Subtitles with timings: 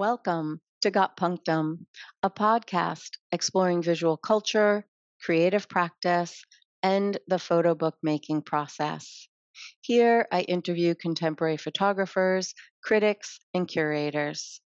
[0.00, 1.86] Welcome to Got Punctum,
[2.22, 4.86] a podcast exploring visual culture,
[5.22, 6.42] creative practice,
[6.82, 9.28] and the photo book making process.
[9.82, 14.62] Here, I interview contemporary photographers, critics, and curators.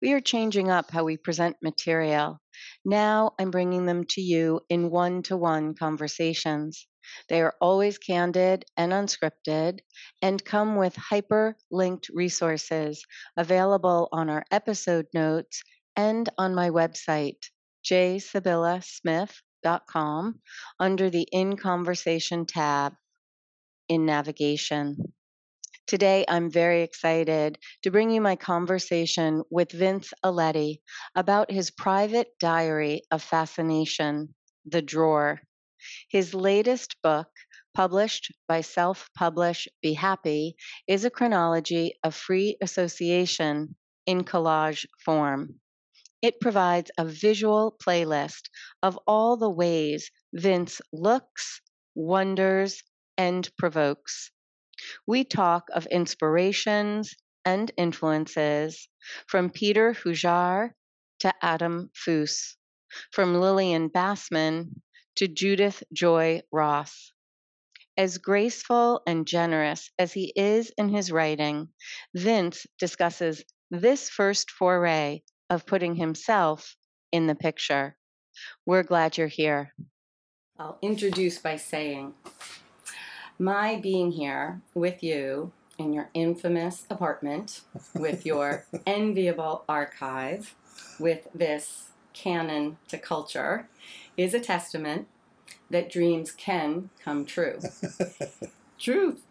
[0.00, 2.38] We are changing up how we present material.
[2.84, 6.86] Now I'm bringing them to you in one to one conversations.
[7.28, 9.80] They are always candid and unscripted
[10.22, 13.04] and come with hyperlinked resources
[13.36, 15.62] available on our episode notes
[15.96, 17.50] and on my website,
[17.84, 20.40] jsibyllasmith.com,
[20.78, 22.94] under the In Conversation tab
[23.88, 25.12] in navigation.
[25.88, 30.80] Today, I'm very excited to bring you my conversation with Vince Aletti
[31.14, 34.34] about his private diary of fascination,
[34.66, 35.40] The Drawer.
[36.08, 37.28] His latest book,
[37.74, 45.60] published by Self Publish Be Happy, is a chronology of free association in collage form.
[46.20, 48.48] It provides a visual playlist
[48.82, 51.60] of all the ways Vince looks,
[51.94, 52.82] wonders,
[53.16, 54.30] and provokes.
[55.06, 57.14] We talk of inspirations
[57.44, 58.88] and influences
[59.26, 60.70] from Peter Hujar
[61.20, 62.56] to Adam Fuss,
[63.12, 64.82] from Lillian Bassman
[65.18, 67.12] to Judith Joy Ross.
[67.96, 71.70] As graceful and generous as he is in his writing,
[72.14, 76.76] Vince discusses this first foray of putting himself
[77.10, 77.96] in the picture.
[78.64, 79.74] We're glad you're here.
[80.56, 82.14] I'll introduce by saying
[83.40, 90.54] my being here with you in your infamous apartment, with your enviable archive,
[91.00, 93.68] with this canon to culture,
[94.18, 95.06] is a testament
[95.70, 97.58] that dreams can come true.
[98.78, 99.22] Truth.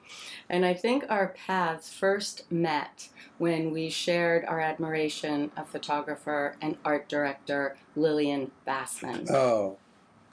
[0.50, 6.78] And I think our paths first met when we shared our admiration of photographer and
[6.84, 9.30] art director Lillian Bassman.
[9.30, 9.78] Oh.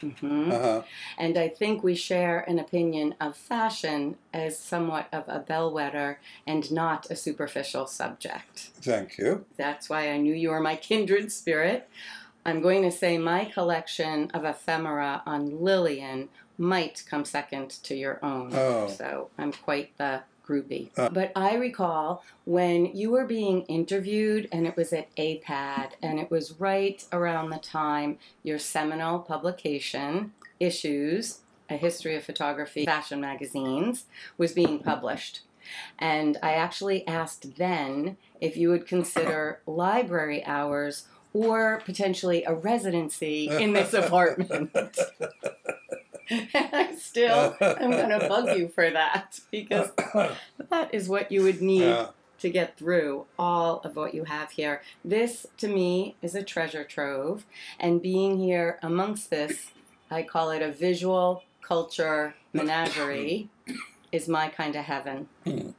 [0.00, 0.82] hmm Uh-huh.
[1.18, 6.70] And I think we share an opinion of fashion as somewhat of a bellwether and
[6.72, 8.70] not a superficial subject.
[8.82, 9.46] Thank you.
[9.56, 11.88] That's why I knew you were my kindred spirit.
[12.46, 16.28] I'm going to say my collection of ephemera on Lillian
[16.58, 18.50] might come second to your own.
[18.54, 18.88] Oh.
[18.88, 20.90] So I'm quite the groupie.
[20.96, 21.08] Uh.
[21.08, 26.30] but I recall when you were being interviewed, and it was at APAD, and it
[26.30, 31.40] was right around the time your seminal publication, Issues,
[31.70, 34.04] A History of Photography Fashion Magazines,
[34.36, 35.40] was being published.
[35.98, 43.48] And I actually asked then if you would consider library hours or potentially a residency
[43.48, 44.70] in this apartment.
[46.30, 49.90] and I still am going to bug you for that because
[50.70, 52.06] that is what you would need
[52.38, 54.82] to get through all of what you have here.
[55.04, 57.44] This, to me, is a treasure trove.
[57.78, 59.70] And being here amongst this,
[60.10, 63.48] I call it a visual culture menagerie,
[64.12, 65.28] is my kind of heaven.
[65.44, 65.70] Hmm.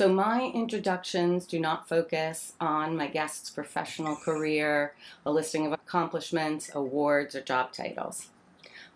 [0.00, 4.94] So, my introductions do not focus on my guest's professional career,
[5.26, 8.30] a listing of accomplishments, awards, or job titles.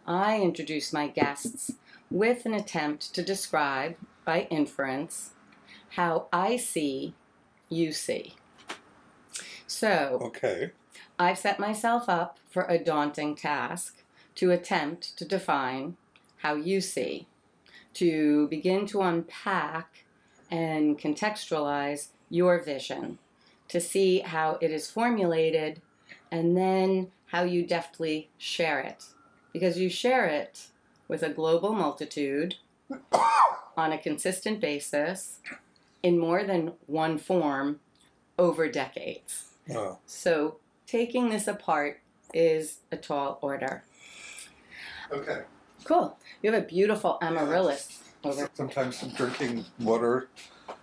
[0.06, 1.72] I introduce my guests
[2.10, 5.32] with an attempt to describe, by inference,
[5.90, 7.12] how I see
[7.68, 8.36] you see.
[9.66, 10.70] So, Okay.
[11.18, 14.02] I've set myself up for a daunting task
[14.36, 15.98] to attempt to define
[16.38, 17.26] how you see,
[17.92, 20.03] to begin to unpack
[20.50, 23.18] and contextualize your vision,
[23.68, 25.80] to see how it is formulated,
[26.30, 29.04] and then how you deftly share it.
[29.52, 30.66] Because you share it
[31.08, 32.56] with a global multitude
[33.76, 35.40] on a consistent basis
[36.02, 37.80] in more than one form
[38.38, 39.50] over decades.
[39.74, 39.98] Oh.
[40.06, 42.00] So taking this apart
[42.32, 43.84] is a tall order.
[45.10, 45.42] Okay.
[45.84, 46.16] Cool.
[46.42, 48.03] You have a beautiful amaryllis
[48.54, 50.28] Sometimes some drinking water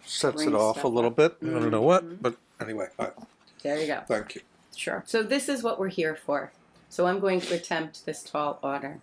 [0.05, 1.37] sets Brings it off stuff a little bit.
[1.41, 2.17] I don't know what, Mhm.
[2.21, 2.87] but anyway.
[3.63, 4.01] There you go.
[4.07, 4.41] thank you.
[4.75, 5.03] Sure.
[5.05, 6.51] So this is what we're here for.
[6.89, 8.99] So I'm going to attempt this tall order.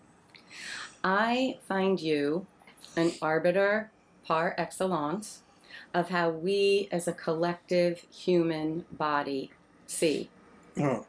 [1.04, 2.46] I find you
[2.96, 3.90] an arbiter
[4.24, 5.42] par excellence
[5.94, 9.52] of how we as a collective human body
[9.86, 10.28] see.
[10.78, 11.06] Oh.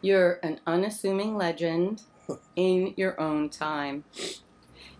[0.00, 2.02] You're an unassuming legend
[2.56, 4.04] in your own time.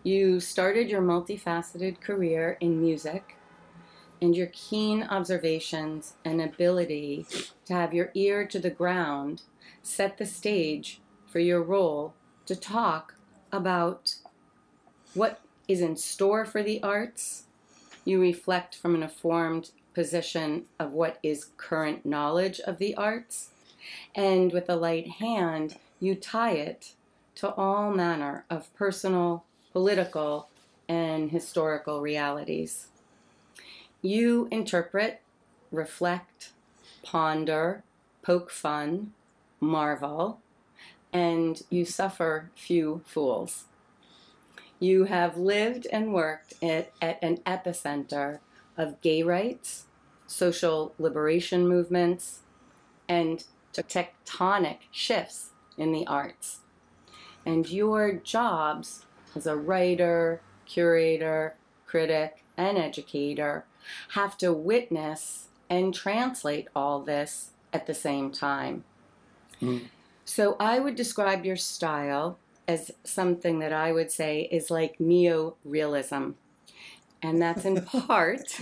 [0.04, 3.36] You started your multifaceted career in music,
[4.20, 7.26] and your keen observations and ability
[7.66, 9.42] to have your ear to the ground
[9.82, 12.14] set the stage for your role
[12.46, 13.14] to talk
[13.52, 14.16] about
[15.14, 17.44] what is in store for the arts.
[18.04, 23.50] You reflect from an informed position of what is current knowledge of the arts,
[24.16, 26.94] and with a light hand, you tie it
[27.36, 30.48] to all manner of personal, political,
[30.88, 32.88] and historical realities.
[34.02, 35.20] You interpret,
[35.70, 36.52] reflect,
[37.02, 37.82] ponder,
[38.22, 39.12] poke fun,
[39.60, 40.40] marvel,
[41.12, 43.64] and you suffer few fools.
[44.78, 48.40] You have lived and worked at, at an epicenter
[48.76, 49.84] of gay rights,
[50.26, 52.40] social liberation movements,
[53.08, 56.60] and tectonic shifts in the arts.
[57.46, 61.54] And your jobs as a writer, curator,
[61.86, 63.64] critic, and educator
[64.10, 68.84] have to witness and translate all this at the same time.
[69.60, 69.86] Mm.
[70.24, 72.38] So I would describe your style
[72.68, 76.30] as something that I would say is like neo realism.
[77.22, 78.60] And that's in part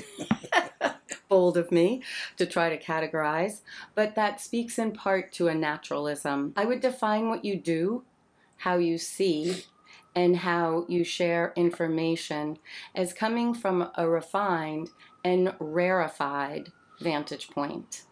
[1.28, 2.02] bold of me
[2.36, 3.60] to try to categorize,
[3.94, 6.52] but that speaks in part to a naturalism.
[6.56, 8.02] I would define what you do,
[8.58, 9.64] how you see,
[10.14, 12.58] and how you share information
[12.94, 14.90] as coming from a refined
[15.24, 18.02] and rarefied vantage point.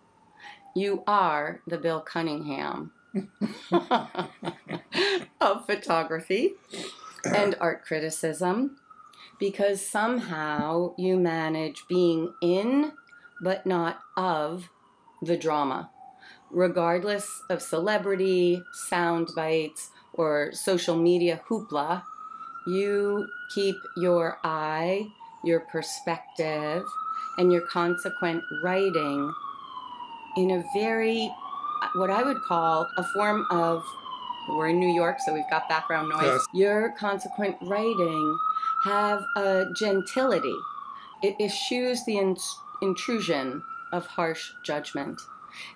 [0.74, 2.92] You are the Bill Cunningham
[5.40, 6.54] of photography
[7.24, 8.76] and art criticism
[9.38, 12.92] because somehow you manage being in
[13.40, 14.68] but not of
[15.22, 15.90] the drama,
[16.50, 22.02] regardless of celebrity, sound bites, or social media hoopla.
[22.66, 25.06] You keep your eye,
[25.42, 26.82] your perspective,
[27.38, 29.32] and your consequent writing
[30.36, 31.32] in a very,
[31.94, 33.82] what I would call a form of,
[34.50, 36.22] we're in New York, so we've got background noise.
[36.24, 36.46] Yes.
[36.52, 38.38] Your consequent writing
[38.84, 40.56] have a gentility.
[41.22, 42.36] It eschews the in-
[42.82, 43.62] intrusion
[43.92, 45.20] of harsh judgment.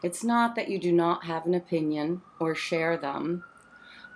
[0.02, 3.44] It's not that you do not have an opinion or share them,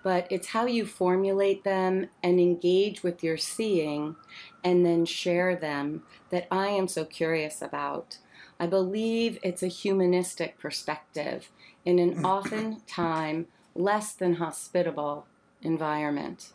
[0.06, 4.14] but it's how you formulate them and engage with your seeing
[4.62, 6.00] and then share them
[6.30, 8.18] that I am so curious about.
[8.60, 11.50] I believe it's a humanistic perspective
[11.84, 15.26] in an oftentimes less than hospitable
[15.60, 16.52] environment.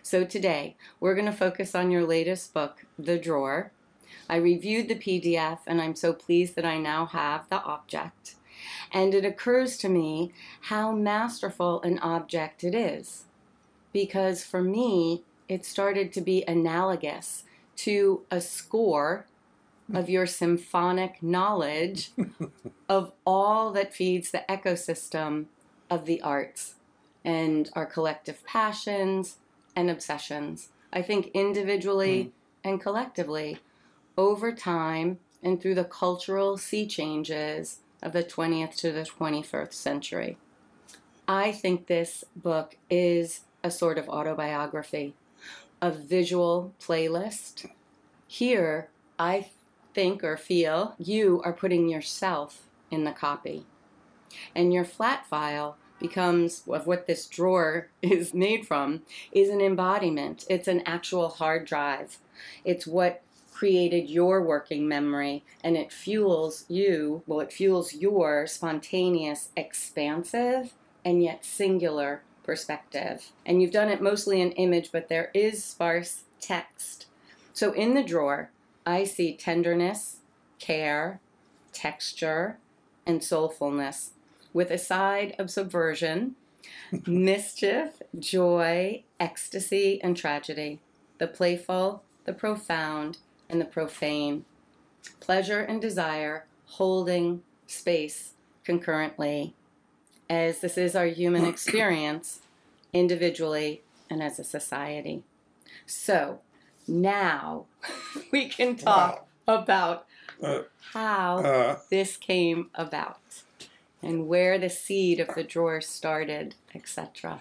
[0.00, 3.72] So today, we're going to focus on your latest book, The Drawer.
[4.30, 8.36] I reviewed the PDF and I'm so pleased that I now have the object.
[8.92, 10.32] And it occurs to me
[10.62, 13.24] how masterful an object it is.
[13.92, 17.44] Because for me, it started to be analogous
[17.76, 19.26] to a score
[19.92, 22.10] of your symphonic knowledge
[22.88, 25.46] of all that feeds the ecosystem
[25.90, 26.76] of the arts
[27.24, 29.36] and our collective passions
[29.76, 30.70] and obsessions.
[30.92, 32.28] I think individually hmm.
[32.68, 33.58] and collectively,
[34.16, 40.36] over time and through the cultural sea changes of the 20th to the 21st century.
[41.26, 45.14] I think this book is a sort of autobiography,
[45.80, 47.68] a visual playlist.
[48.28, 49.48] Here, I
[49.94, 53.64] think or feel you are putting yourself in the copy.
[54.54, 59.02] And your flat file becomes of what this drawer is made from
[59.32, 60.44] is an embodiment.
[60.50, 62.18] It's an actual hard drive.
[62.64, 63.22] It's what
[63.54, 71.22] created your working memory and it fuels you, well, it fuels your spontaneous, expansive, and
[71.22, 73.30] yet singular perspective.
[73.46, 77.06] And you've done it mostly in image, but there is sparse text.
[77.52, 78.50] So in the drawer,
[78.84, 80.16] I see tenderness,
[80.58, 81.20] care,
[81.72, 82.58] texture,
[83.06, 84.10] and soulfulness,
[84.52, 86.34] with a side of subversion,
[87.06, 90.80] mischief, joy, ecstasy, and tragedy,
[91.18, 93.18] the playful, the profound,
[93.54, 94.44] and the profane,
[95.20, 98.32] pleasure and desire holding space
[98.64, 99.54] concurrently,
[100.28, 102.40] as this is our human experience
[102.92, 105.22] individually and as a society.
[105.86, 106.40] So
[106.88, 107.66] now
[108.32, 110.06] we can talk about
[110.42, 113.44] Uh, how uh, this came about
[114.02, 117.40] and where the seed of the drawer started, etc.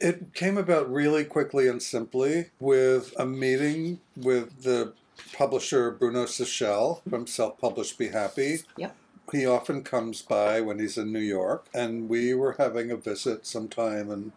[0.00, 4.92] it came about really quickly and simply with a meeting with the
[5.32, 8.60] publisher Bruno Ceschel from Self Publish Be Happy.
[8.76, 8.94] Yep.
[9.32, 13.46] He often comes by when he's in New York, and we were having a visit
[13.46, 14.32] sometime in,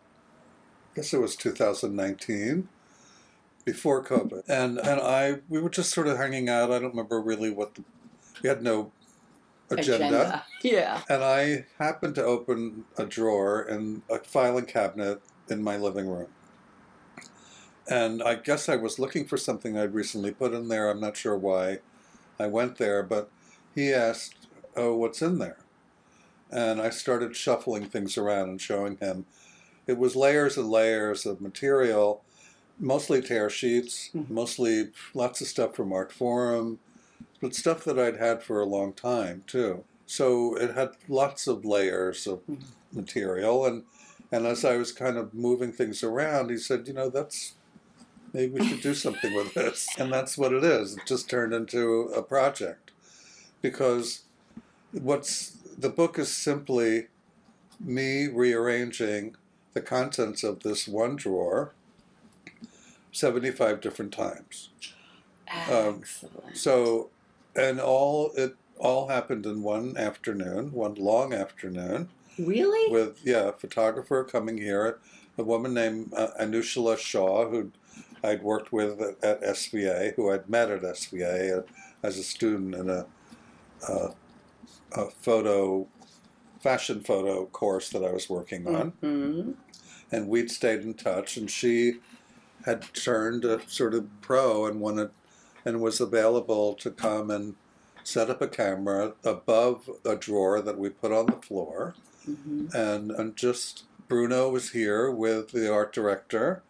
[0.91, 2.67] I guess it was 2019,
[3.63, 4.43] before COVID.
[4.49, 6.71] And and I we were just sort of hanging out.
[6.71, 7.83] I don't remember really what the,
[8.41, 8.91] we had no
[9.69, 10.43] agenda.
[10.63, 11.01] Yeah.
[11.09, 15.19] And I happened to open a drawer in a filing cabinet
[15.51, 16.27] in my living room.
[17.87, 20.89] And I guess I was looking for something I'd recently put in there.
[20.89, 21.79] I'm not sure why.
[22.39, 23.29] I went there, but
[23.75, 25.57] he asked, "Oh, what's in there?"
[26.49, 29.25] And I started shuffling things around and showing him.
[29.87, 32.23] It was layers and layers of material,
[32.79, 34.29] mostly tear sheets, Mhm.
[34.29, 36.77] mostly lots of stuff from Artforum,
[37.41, 39.83] but stuff that I'd had for a long time too.
[40.05, 42.63] So it had lots of layers of Mhm.
[42.91, 43.83] material, and
[44.31, 47.53] and as I was kind of moving things around, he said, "You know, that's
[48.33, 50.97] maybe we should do something with this," and that's what it is.
[50.97, 52.91] It just turned into a project
[53.61, 54.21] because
[54.91, 57.07] what's the book is simply
[57.79, 59.35] me rearranging
[59.73, 61.73] the contents of this one drawer
[63.11, 64.69] 75 different times.
[65.69, 66.03] Um,
[66.53, 67.09] So,
[67.55, 72.91] and all it all happened in one afternoon, one long afternoon, really?
[72.91, 74.99] with yeah, a photographer coming here,
[75.37, 77.71] a woman named uh, Anushila Shaw, who
[78.23, 81.61] I'd worked with at, at SVA, who I'd met at SVA uh,
[82.03, 83.05] as a student in a,
[83.87, 84.11] uh,
[84.93, 85.87] a photo,
[86.61, 89.55] fashion photo course that I was working on Mhm.
[90.11, 91.99] and we'd stayed in touch and she
[92.65, 95.09] had turned a sort of pro and wanted
[95.65, 97.55] and was available to come and
[98.03, 101.95] set up a camera above a drawer that we put on the floor
[102.27, 102.73] Mhm.
[102.73, 106.61] and and just Bruno was here with the art director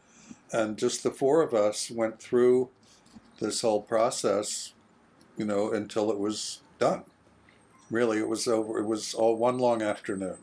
[0.52, 2.70] and just the four of us went through
[3.40, 4.74] this whole process
[5.38, 7.04] you know until it was done
[7.90, 10.38] really it was over it was all one long afternoon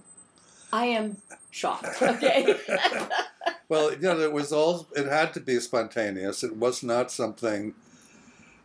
[0.73, 1.17] I am
[1.50, 1.87] shocked.
[2.03, 2.55] Okay.
[3.71, 4.87] Well, you know, it was all.
[4.97, 6.43] It had to be spontaneous.
[6.43, 7.75] It was not something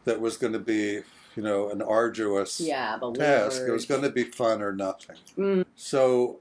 [0.05, 1.01] that was going to be,
[1.35, 3.63] you know, an arduous yeah, task.
[3.67, 5.17] It was going to be fun or nothing.
[5.37, 5.65] Mm.
[5.75, 6.39] So,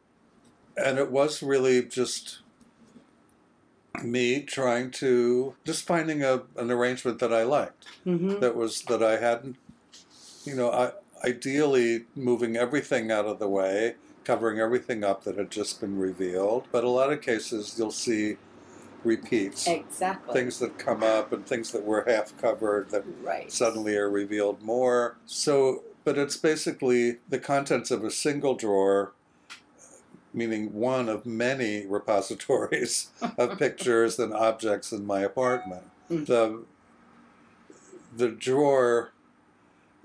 [0.76, 2.40] and it was really just
[4.02, 7.86] me trying to just finding a an arrangement that I liked.
[8.06, 8.40] Mhm.
[8.40, 9.56] That was that I hadn't,
[10.44, 10.92] you know, I
[11.24, 13.94] ideally moving everything out of the way,
[14.24, 16.64] covering everything up that had just been revealed.
[16.72, 18.36] But a lot of cases, you'll see
[19.04, 20.32] repeats, Exactly.
[20.32, 23.50] things that come up, and things that were half covered that right.
[23.50, 25.16] suddenly are revealed more.
[25.26, 29.12] So, but it's basically the contents of a single drawer,
[30.34, 35.84] meaning one of many repositories of pictures and objects in my apartment.
[36.10, 36.26] Mm.
[36.26, 36.64] The
[38.14, 39.12] the drawer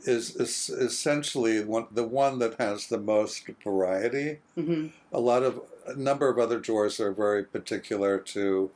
[0.06, 4.39] is, is essentially one, the one that has the most variety.
[4.56, 8.72] hmm A lot of a number of other drawers are very particular to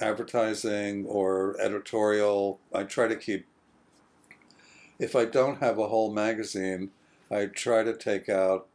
[0.00, 2.60] advertising or editorial.
[2.74, 3.46] I try to keep
[4.98, 6.90] if I don't have a whole magazine,
[7.30, 8.66] I try to take out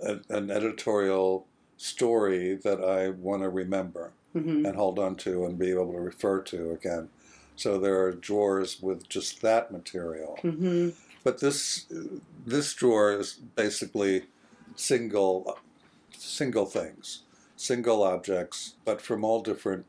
[0.00, 5.58] a, an editorial story that I want to remember hmm and hold on to and
[5.58, 7.08] be able to refer to again.
[7.56, 10.38] So there are drawers with just that material.
[10.42, 10.90] hmm
[11.24, 11.86] But this
[12.46, 14.26] this drawer is basically
[14.76, 15.58] single
[16.16, 17.22] single things,
[17.56, 19.86] single objects, but from all different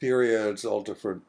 [0.00, 1.22] periods, all different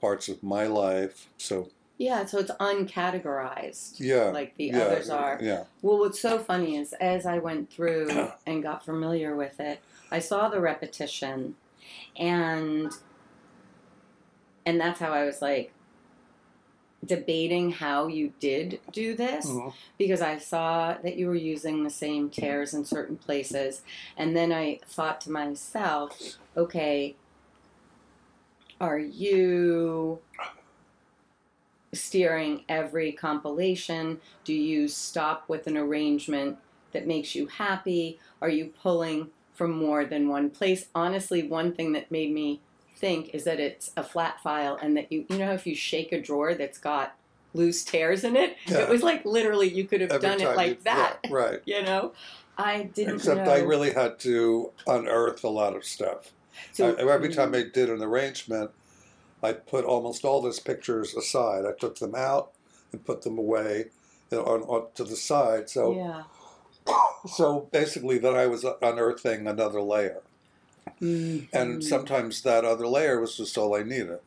[0.00, 1.28] parts of my life.
[1.38, 1.68] So
[1.98, 4.00] Yeah, so it's uncategorized.
[4.00, 5.38] yeah, Like the yeah, others are.
[5.40, 9.80] Yeah, Well, what's so funny is as I went through and got familiar with it,
[10.10, 11.56] I saw the repetition,
[12.16, 12.92] and
[14.64, 15.72] and that's how I was like
[17.04, 19.72] debating how you did do this Mhm.
[19.98, 23.82] because I saw that you were using the same tears in certain places,
[24.16, 27.14] and then I thought to myself, okay,
[28.80, 30.20] are you
[31.92, 34.20] steering every compilation?
[34.44, 36.58] Do you stop with an arrangement
[36.92, 38.18] that makes you happy?
[38.40, 40.86] Are you pulling from more than one place?
[40.94, 42.60] Honestly, one thing that made me
[42.96, 46.10] think is that it's a flat file and that you you know if you shake
[46.12, 47.14] a drawer that's got
[47.54, 48.78] loose tears in it, Yeah.
[48.78, 51.18] it was like literally you could have Every done it like that.
[51.24, 51.60] yeah, right.
[51.64, 52.12] You know?
[52.56, 53.52] I didn't Except know.
[53.52, 56.32] I really had to unearth a lot of stuff.
[56.72, 58.70] So- I- every time I did an arrangement,
[59.42, 61.64] I put almost all those pictures aside.
[61.64, 62.52] I took them out
[62.92, 63.86] and put them away
[64.30, 65.70] you know, on, on to the side.
[65.70, 66.24] So yeah.
[67.36, 70.22] so basically, then I was unearthing another layer,
[71.00, 71.82] and Mhm.
[71.82, 74.20] sometimes that other layer was just all I needed.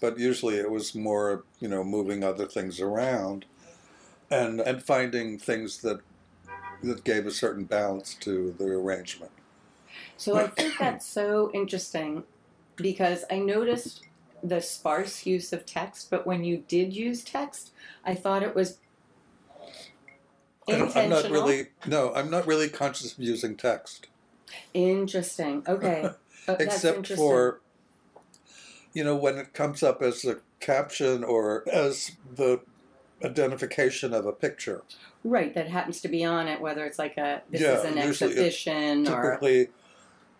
[0.00, 3.44] But usually, it was more you know moving other things around,
[4.30, 6.00] and and finding things that
[6.82, 9.32] that gave a certain balance to the arrangement.
[10.16, 12.24] So I think that's so interesting
[12.76, 14.02] because I noticed
[14.42, 17.72] the sparse use of text, but when you did use text,
[18.04, 18.78] I thought it was
[20.66, 21.04] intentional.
[21.04, 24.08] I'm not really no, I'm not really conscious of using text.
[24.74, 25.64] Interesting.
[25.68, 26.10] Okay.
[26.50, 27.26] Oh, that's except interesting.
[27.26, 27.60] for
[28.94, 32.60] you know, when it comes up as a caption or as the
[33.22, 34.82] identification of a picture.
[35.24, 37.98] Right, that happens to be on it, whether it's like a this Yeah, is an
[37.98, 39.68] exhibition or Typically,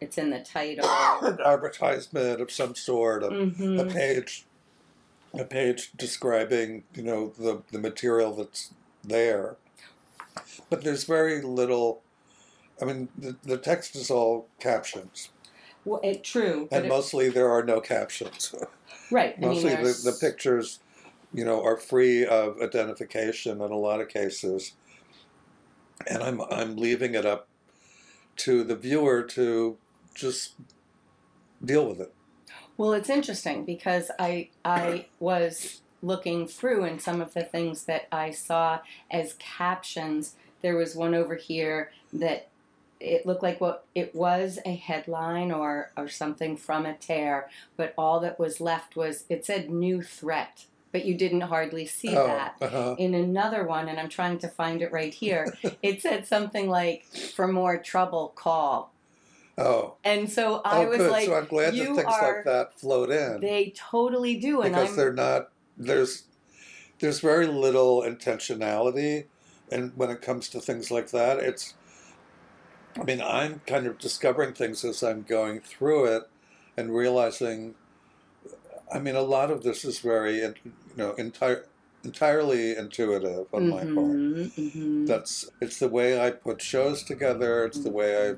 [0.01, 0.85] it's in the title.
[1.23, 4.45] an advertisement of some sort, a, a hmm page,
[5.35, 8.73] a page describing, you know, the, the material that's
[9.05, 9.57] there.
[10.71, 12.03] But there's very little.
[12.81, 15.31] I mean, the, the text is all captions,
[15.85, 18.55] Well, it true, and it- mostly there are no captions.
[19.11, 19.35] right.
[19.37, 20.79] I mean, Mostly the, the pictures,
[21.33, 24.75] you know, are free of identification in a lot of cases.
[26.07, 27.49] And I'm I'm leaving it up
[28.39, 29.77] to the viewer to
[30.19, 30.55] just
[31.65, 32.13] deal with it.
[32.77, 38.07] Well, it's interesting because I I was looking through and some of the things that
[38.13, 40.35] I saw as captions.
[40.63, 42.49] There was one over here that
[43.01, 47.95] it looked like what it was a headline or or something from a tear, but
[47.97, 52.57] all that was left was it said new threat, but you didn't hardly see that.
[52.61, 52.97] uh-huh.
[52.99, 57.05] In another one, and I'm trying to find it right here, it said something like,
[57.35, 58.93] "For more trouble, call."
[59.59, 61.11] Oh, And so I oh, was good.
[61.11, 64.63] like, so I'm glad that you things are- like that float in "They totally do,"
[64.63, 65.51] and because I'm they're not.
[65.77, 66.25] There's
[67.01, 69.27] there's very little intentionality,
[69.71, 71.75] and when it comes to things like that, it's.
[72.99, 76.23] I mean, I'm kind of discovering things as I'm going through it,
[76.77, 77.75] and realizing.
[78.93, 80.55] I mean, a lot of this is very, you
[80.97, 81.67] know, entire,
[82.05, 84.17] entirely intuitive on my part.
[84.17, 85.07] Mhm, mhm.
[85.07, 87.65] That's it's the way I put shows together.
[87.67, 88.35] It's the way I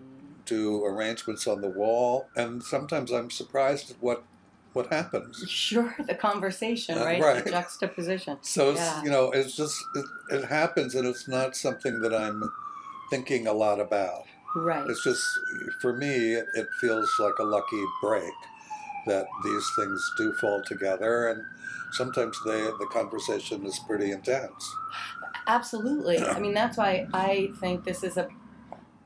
[0.51, 4.25] do arrangements on the wall, and sometimes I'm surprised at what
[4.73, 5.45] what happens.
[5.49, 7.21] Sure, the conversation, Uh, right?
[7.21, 7.45] right.
[7.45, 8.39] The juxtaposition.
[8.43, 9.03] So it's, Yeah.
[9.03, 10.05] you know, it's just it,
[10.37, 12.41] it happens, and it's not something that I'm
[13.11, 14.25] thinking a lot about.
[14.55, 14.89] Right.
[14.89, 15.25] It's just
[15.83, 18.39] for me, it, it feels like a lucky break
[19.07, 21.43] that these things do fall together, and
[21.93, 24.63] sometimes they the conversation is pretty intense.
[25.47, 26.19] Absolutely.
[26.37, 28.29] I mean, that's why I think this is a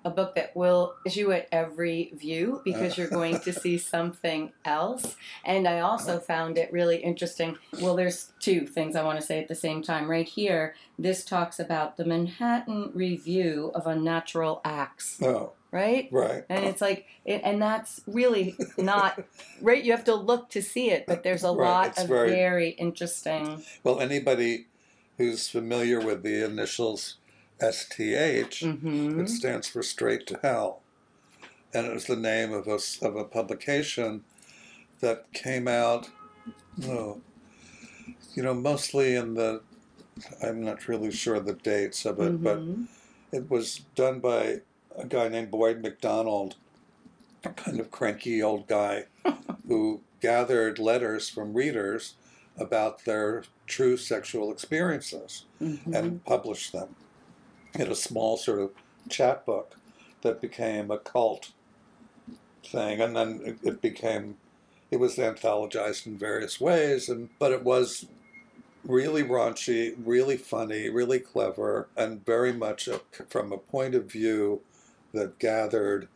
[0.05, 3.03] a book that will you at every view because uh.
[3.03, 5.17] you're going to see something else.
[5.45, 6.21] And I also uh.
[6.21, 7.57] found it really interesting.
[7.81, 10.11] Well, there's two things I want to say at the same time.
[10.11, 16.09] Right here, this talks about the Manhattan Review of Unnatural Acts, Oh, right?
[16.13, 16.45] right.
[16.49, 19.25] And it's like, it, and that's really not
[19.63, 19.83] right.
[19.83, 22.31] You have to look to see it, but there's a Right, lot it's of very-
[22.31, 23.65] very interesting.
[23.83, 24.67] Well, anybody
[25.17, 27.17] who's familiar with the initials
[27.73, 30.81] STH, hmm it stands for Straight to Hell.
[31.73, 34.25] And it was the name of a, of a publication
[35.01, 36.09] that came out,
[36.87, 37.21] oh,
[38.35, 39.63] you know, mostly in the,
[40.43, 42.87] I'm not really sure the dates of it, but Mhm.
[43.33, 44.61] it was done by
[44.97, 46.57] a guy named Boyd McDonald,
[47.45, 49.07] a kind of cranky old guy
[49.69, 52.15] who gathered letters from readers
[52.57, 55.95] about their true sexual experiences Mhm.
[55.95, 56.95] and published them
[57.79, 58.71] in a small sort of
[59.09, 59.77] chapbook
[60.23, 61.51] that became a cult
[62.65, 64.37] thing and then it, it became
[64.91, 68.07] it was anthologized in various ways and but it was
[68.85, 74.61] really raunchy really funny really clever and very much a, from a point of view
[75.13, 76.09] that gathered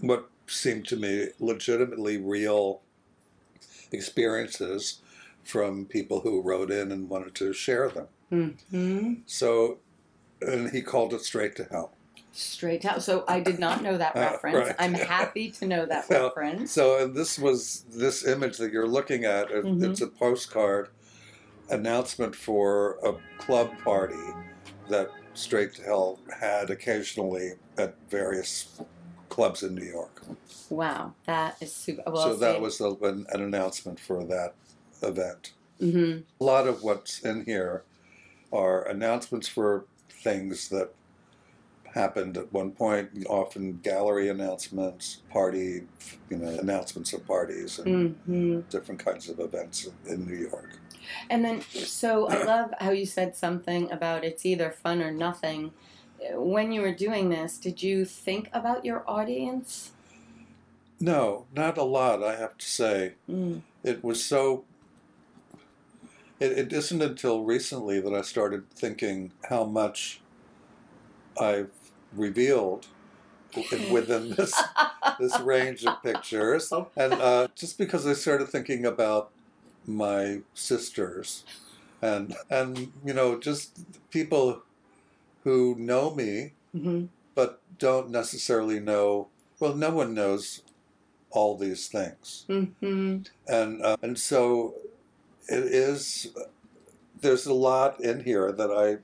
[0.00, 2.80] what seemed to me legitimately real
[3.92, 5.00] experiences
[5.42, 9.20] from people who wrote in and wanted to share them Mhm.
[9.26, 9.78] so,
[10.42, 11.92] and he called it straight to hell.
[12.32, 13.02] Straight out.
[13.02, 14.56] So I did not know that Uh, reference.
[14.68, 14.76] right.
[14.78, 16.70] I'm happy to know that Well, reference.
[16.72, 19.50] So, and this was this image that you're looking at.
[19.50, 19.90] It, Mhm.
[19.90, 20.88] It's a postcard
[21.70, 24.14] announcement for a club party
[24.88, 28.80] that Straight to Hell had occasionally at various
[29.28, 30.22] clubs in New York.
[30.70, 32.02] Wow, that is super.
[32.10, 34.54] Well, so that was a, an, an announcement for that
[35.02, 35.52] event.
[35.78, 37.82] hmm A lot of what's in here
[38.56, 40.94] are announcements for things that
[41.94, 45.82] happened at one point, often gallery announcements, party,
[46.30, 50.78] you know, announcements of parties and hmm different kinds of events in, in New York.
[51.30, 55.72] And then, so I love how you said something about it's either fun or nothing.
[56.32, 59.92] When you were doing this, did you think about your audience?
[60.98, 63.14] No, not a lot, I have to say.
[63.30, 63.62] Mm.
[63.84, 64.64] It was so.
[66.40, 70.20] It, it isn't until recently that I started thinking how much
[71.40, 71.72] I've
[72.14, 72.86] revealed
[73.90, 74.54] within this
[75.18, 79.30] this range of pictures, and uh, just because I started thinking about
[79.86, 81.44] my sisters,
[82.02, 83.78] and and you know just
[84.10, 84.62] people
[85.44, 89.28] who know me hmm but don't necessarily know.
[89.60, 90.62] Well, no one knows
[91.30, 92.46] all these things.
[92.48, 93.18] Mm-hmm.
[93.46, 94.74] and uh, and so
[95.48, 96.28] it is
[97.20, 98.98] there's a lot in here that i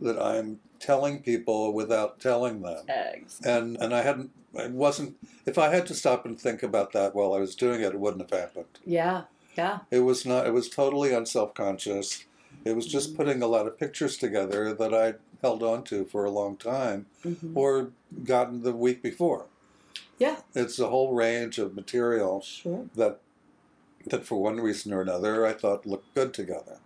[0.00, 3.40] that i'm telling people without telling them Eggs.
[3.44, 7.14] and and i hadn't it wasn't if i had to stop and think about that
[7.14, 9.22] while i was doing it it wouldn't have happened Yeah.
[9.56, 9.80] Yeah.
[9.90, 12.24] it was not it was totally unself-conscious
[12.64, 13.16] it was just Mhm.
[13.16, 17.06] putting a lot of pictures together that i held on to for a long time
[17.22, 17.90] hmm or
[18.24, 19.46] gotten the week before
[20.18, 20.40] Yeah.
[20.54, 22.86] it's a whole range of material Sure.
[22.94, 23.20] that
[24.06, 26.78] that for one reason or another I thought looked good together.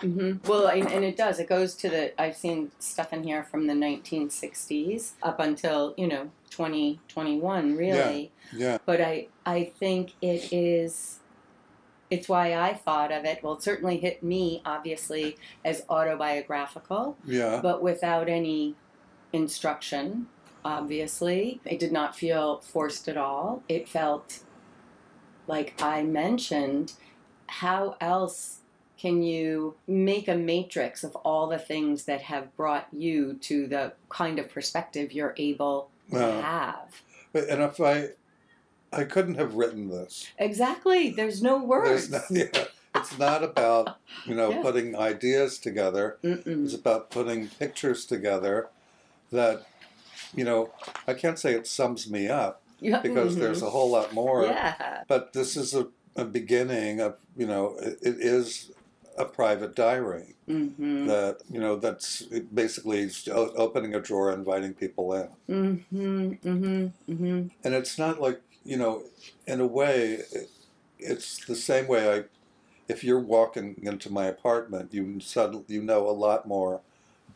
[0.00, 1.38] hmm Well, and, and it does.
[1.40, 2.20] It goes to the.
[2.20, 8.32] I've seen stuff in here from the 1960s up until you know 2021, really.
[8.52, 8.58] Yeah.
[8.70, 11.18] Yeah, But I I think it is.
[12.10, 13.42] It's why I thought of it.
[13.42, 18.74] Well, it certainly hit me, obviously, as autobiographical, yeah, but without any
[19.32, 20.28] instruction.
[20.64, 23.62] Obviously, it did not feel forced at all.
[23.68, 24.40] It felt
[25.48, 26.92] like I mentioned.
[27.48, 28.58] How else
[28.98, 33.92] can you make a matrix of all the things that have brought you to the
[34.10, 37.02] kind of perspective you're able to have?
[37.32, 38.10] but- and if I,
[38.92, 40.26] I couldn't have written this.
[40.38, 41.10] Exactly.
[41.10, 42.08] There's no words.
[42.08, 44.62] There's yeah, it's not about you know Yeah.
[44.62, 46.16] putting ideas together.
[46.24, 46.64] Mm-mm.
[46.64, 48.68] It's about putting pictures together
[49.30, 49.66] that,
[50.34, 50.70] you know,
[51.06, 53.66] I can't say it sums me up Because there's Mhm.
[53.66, 54.44] a whole lot more.
[54.44, 55.02] yeah.
[55.08, 58.70] But this is a, a beginning of you know it, it is
[59.16, 60.34] a private diary.
[60.48, 61.06] Mm-hmm.
[61.08, 62.22] that you know that's
[62.54, 66.30] basically opening a drawer inviting people in Mm-hmm.
[66.48, 67.12] Mm-hmm.
[67.12, 67.48] Mm-hmm.
[67.64, 69.02] and it's not like you know
[69.46, 70.48] in a way it,
[70.98, 72.24] it's the same way i
[72.88, 76.80] if you're walking into my apartment you suddenly you know a lot more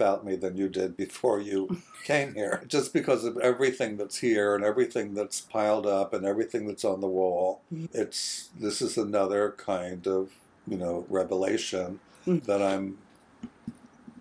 [0.02, 1.68] about me than you did before you
[2.04, 6.66] came here just because of everything that's here and everything that's piled up and everything
[6.66, 7.88] that's on the wall Mhm.
[7.92, 10.30] it's this is another kind of
[10.66, 12.44] you know revelation Mm.
[12.44, 12.98] that i'm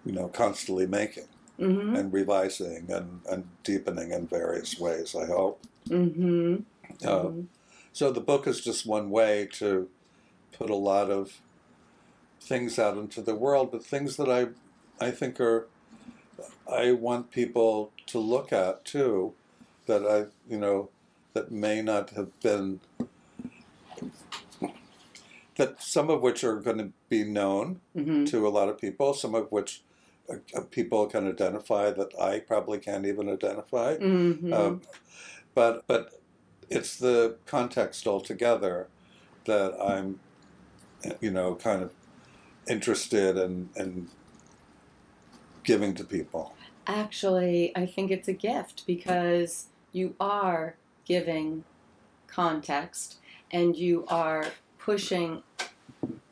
[0.06, 1.28] you know constantly making
[1.60, 1.96] Mm-hmm.
[1.96, 5.58] and revising and, and deepening in various ways i hope
[5.90, 6.56] Mm-hmm.
[7.08, 7.30] uh,
[7.94, 9.90] so the book is just one way to
[10.58, 11.42] put a lot of
[12.42, 14.42] things out into the world, but things that I
[15.06, 15.71] I think are
[16.72, 19.34] I want people to look at too,
[19.86, 20.90] that I you know
[21.34, 22.80] that may not have been
[25.56, 28.26] that some of which are going to be known Mm-hmm.
[28.26, 29.84] to a lot of people, some of which
[30.30, 33.98] uh, uh, people can identify that I probably can't even identify.
[33.98, 34.54] Mm-hmm.
[34.54, 34.82] Um,
[35.54, 36.22] but but
[36.70, 38.88] it's the context altogether
[39.46, 40.20] that I'm,
[41.20, 41.92] you know, kind of
[42.70, 44.08] interested in, in
[45.64, 46.54] giving to people.
[46.88, 51.64] Actually, I think it's a gift because you are giving
[52.28, 53.18] context
[53.52, 54.48] and you are
[54.80, 55.44] pushing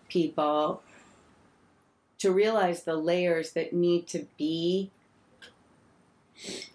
[0.07, 0.81] people
[2.17, 4.91] to realize the layers that need to be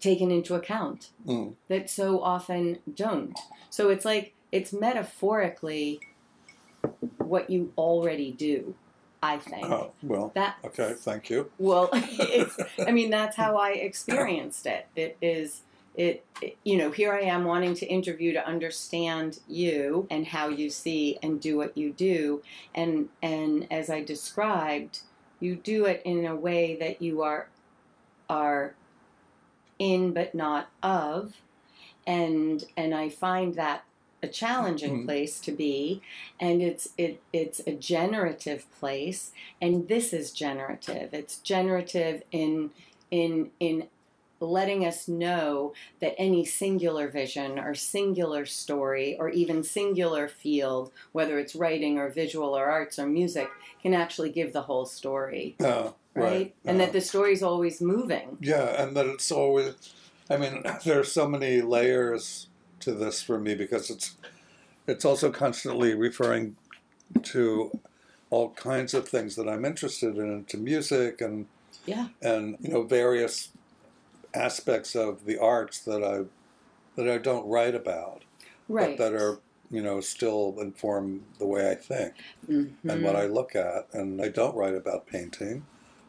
[0.01, 1.55] taken into account Mm.
[1.69, 3.39] that so often don't.
[3.71, 6.01] So it's like it's metaphorically
[7.19, 8.75] what you already do,
[9.25, 9.65] I think.
[9.65, 11.51] Oh, well, That okay, thank you.
[11.59, 12.57] well, it's,
[12.87, 14.87] I mean, that's how I experienced it.
[14.95, 15.63] It is,
[15.95, 20.49] it, it- you know, here I am wanting to interview to understand you and how
[20.49, 22.43] you see and do what you do.
[22.75, 25.01] And, and as I described,
[25.41, 27.49] you do it in a way that you are,
[28.29, 28.75] are
[29.79, 31.41] in but not of.
[32.07, 33.85] And, and I find that
[34.25, 35.05] a challenging Mhm.
[35.07, 36.01] place to be
[36.41, 39.21] and it's it it's a generative place
[39.63, 42.71] and this is generative it's generative in
[43.11, 43.77] in in
[44.41, 51.39] letting us know that any singular vision or singular story or even singular field whether
[51.39, 53.49] it's writing or visual or arts or music
[53.83, 56.55] can actually give the whole story Uh, right, right.
[56.67, 59.75] and uh, that the story's always moving Yeah, and that it's always,
[60.29, 62.49] I mean, there are so many layers
[62.85, 64.17] to this for me because it's,
[64.87, 66.57] it's also constantly referring
[67.23, 67.79] to
[68.31, 71.47] all kinds of things that I'm interested in, to music and
[71.87, 73.51] yeah and you know various
[74.35, 76.25] aspects of the arts that I
[76.97, 78.23] that I don't write about,
[78.69, 79.39] right but that are
[79.71, 82.15] you know still inform the way I think
[82.49, 83.23] and what Mhm.
[83.23, 83.89] I look at.
[83.93, 85.65] And I don't write about painting,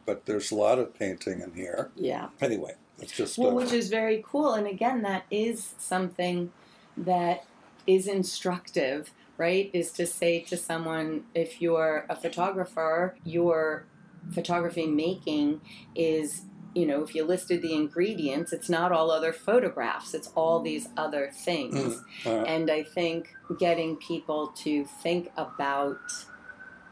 [0.06, 1.92] but there's a lot of painting in here.
[1.96, 4.54] yeah Anyway, it's just Well, uh, which is very cool.
[4.54, 6.52] And again, that is something
[6.98, 7.46] that
[7.88, 9.70] is instructive, right?
[9.74, 13.86] Is to say to someone, if you're a photographer, your
[14.34, 15.62] photography making
[15.94, 16.44] is
[16.76, 20.90] you know, if you listed the ingredients, it's not all other photographs, it's all these
[20.98, 22.02] other things.
[22.24, 22.48] Mm, right.
[22.48, 25.98] And I think getting people to think about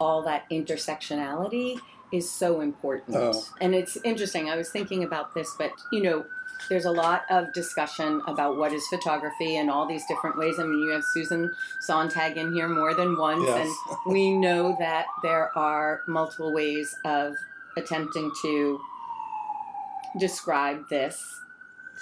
[0.00, 1.78] all that intersectionality
[2.10, 3.16] is so important.
[3.16, 3.44] Oh.
[3.60, 4.48] And it's interesting.
[4.48, 6.24] I was thinking about this, but you know,
[6.68, 10.58] there's a lot of discussion about what is photography and all these different ways.
[10.58, 13.68] I mean, you have Susan Sontag in here more than once, Yes.
[13.86, 17.34] and we know that there are multiple ways of
[17.76, 18.80] attempting to
[20.18, 21.40] describe this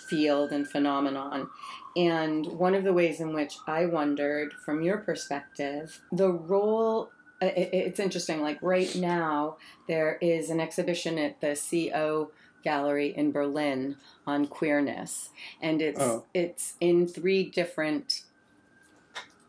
[0.08, 1.48] field and phenomenon.
[1.96, 7.10] And one of the ways in which I wondered, from your perspective, the role.
[7.44, 8.40] It's interesting.
[8.40, 9.56] Like right now,
[9.88, 12.30] there is an exhibition at the C/O
[12.62, 13.96] Gallery in Berlin
[14.26, 16.24] on queerness, and it's Oh.
[16.34, 18.22] it's in three different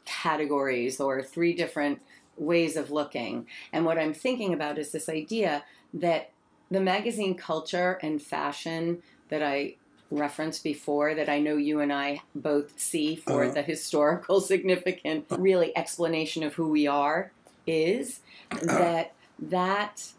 [0.06, 2.02] categories or three different
[2.38, 3.48] ways of looking.
[3.72, 6.32] And what I'm thinking about is this idea that
[6.72, 9.76] the magazine culture and fashion that I
[10.10, 13.54] referenced before, that I know you and I both see for Uh-huh.
[13.54, 17.32] the historical significant, really explanation of who we are,
[17.66, 18.20] is
[18.62, 20.12] that that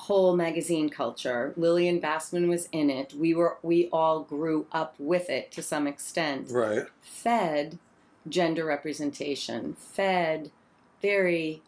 [0.00, 1.52] whole magazine culture.
[1.56, 3.12] Lillian Bassman was in it.
[3.14, 6.86] We were we all grew up with it to some extent Right.
[7.02, 7.78] fed
[8.28, 10.50] gender representation, fed
[11.02, 11.62] very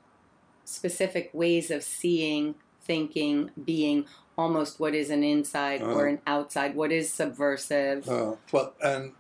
[0.64, 6.08] specific ways of seeing, thinking, being almost what is an inside or Uh-huh.
[6.08, 8.08] an outside, what is subversive.
[8.08, 9.12] Uh, well, and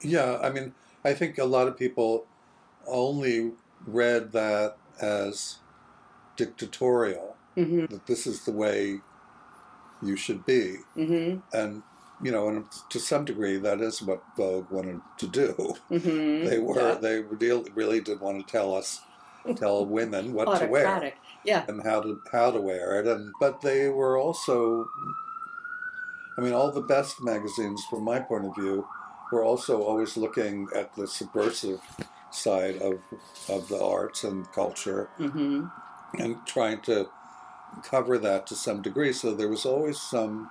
[0.00, 2.26] yeah, I mean, I think a lot of people
[2.86, 3.52] only
[3.86, 5.58] read that as
[6.36, 9.00] dictatorial, hmm that this is the way
[10.02, 10.76] you should be.
[10.94, 11.82] hmm And,
[12.22, 15.74] you know, and to some degree, that is what Vogue wanted to do.
[15.88, 19.00] hmm They were, they really, really did want to tell us,
[19.56, 20.84] tell women what to wear.
[21.44, 21.64] Yeah.
[21.68, 24.86] and how to how to wear it and but they were also
[26.36, 28.86] I mean all the best magazines from my point of view
[29.32, 31.80] were also always looking at the subversive
[32.30, 32.94] side of
[33.48, 35.66] of the arts and culture hmm
[36.18, 37.08] and trying to
[37.82, 40.50] cover that to some degree so there was always some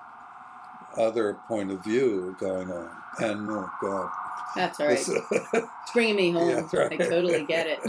[0.97, 4.09] other point of view going on and oh god
[4.55, 4.97] That's all right.
[4.97, 5.09] This-
[5.53, 6.49] It's bringing me home.
[6.73, 6.93] Yeah, right.
[6.93, 7.79] I totally get it.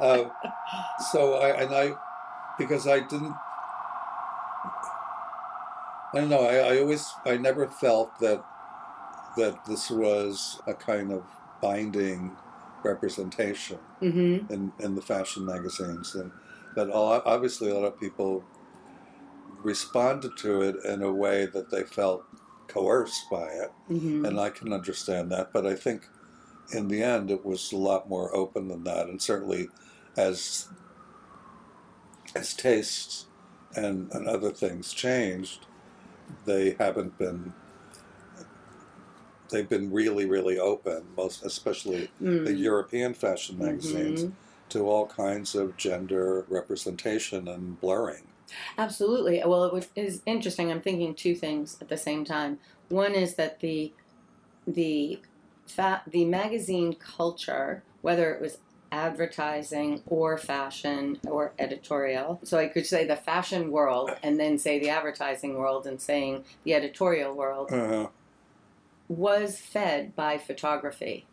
[0.00, 0.30] um,
[1.12, 1.92] so I and I
[2.58, 3.34] because I didn't
[6.14, 8.44] I don't know I, I always I never felt that
[9.36, 11.22] that this was a kind of
[11.60, 12.36] binding
[12.82, 16.30] representation hmm in, in the fashion magazines and
[16.76, 18.44] that all, obviously a lot of people
[19.62, 22.24] responded to it in a way that they felt
[22.68, 25.52] coerced by it hmm and I can understand that.
[25.52, 26.08] But I think
[26.74, 29.68] in the end, it was a lot more open than that, and certainly
[30.16, 30.68] as
[32.34, 33.26] as tastes
[33.74, 35.66] and, and other things changed,
[36.44, 37.54] they haven't been.
[39.50, 42.08] They've been really, really open, most especially
[42.44, 44.32] the European fashion magazines, Mhm.
[44.70, 48.24] To all kinds of gender representation and blurring.
[48.78, 49.42] Absolutely.
[49.44, 50.70] Well, it is interesting.
[50.70, 52.58] I'm thinking two things at the same time.
[52.88, 53.92] One is that the
[54.66, 55.20] the
[55.66, 58.58] fa- the magazine culture, whether it was
[58.92, 64.78] advertising or fashion or editorial, so I could say the fashion world and then say
[64.78, 68.08] the advertising world and saying the editorial world Uh,
[69.08, 71.26] was fed by photography.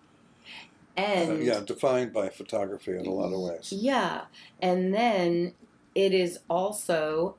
[0.95, 3.71] And Uh, yeah, defined by photography in a lot of ways.
[3.71, 4.25] Yeah.
[4.61, 5.53] And then
[5.95, 7.35] it is also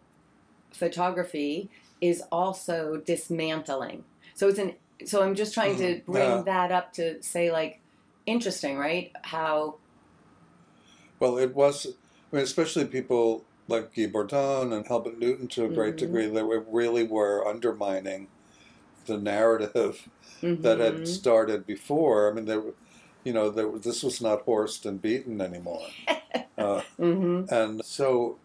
[0.73, 4.05] photography is also dismantling.
[4.35, 6.05] So it's an so I'm just trying to Mhm.
[6.07, 6.43] bring Yeah.
[6.43, 7.81] that up to say like
[8.27, 9.11] interesting, right?
[9.23, 9.77] How
[11.21, 15.69] Well, it was, I mean, especially people like Guy Bourdin and Helmut Newton to a
[15.69, 15.99] great Mhm.
[15.99, 18.29] degree, they were, really were undermining
[19.07, 20.09] the narrative
[20.43, 21.07] that had Mhm.
[21.07, 22.31] started before.
[22.31, 22.75] I mean, there, were-
[23.25, 25.87] you know, there, this was not Horst and Beaton anymore,
[26.59, 27.51] uh, Mhm.
[27.51, 28.39] and so,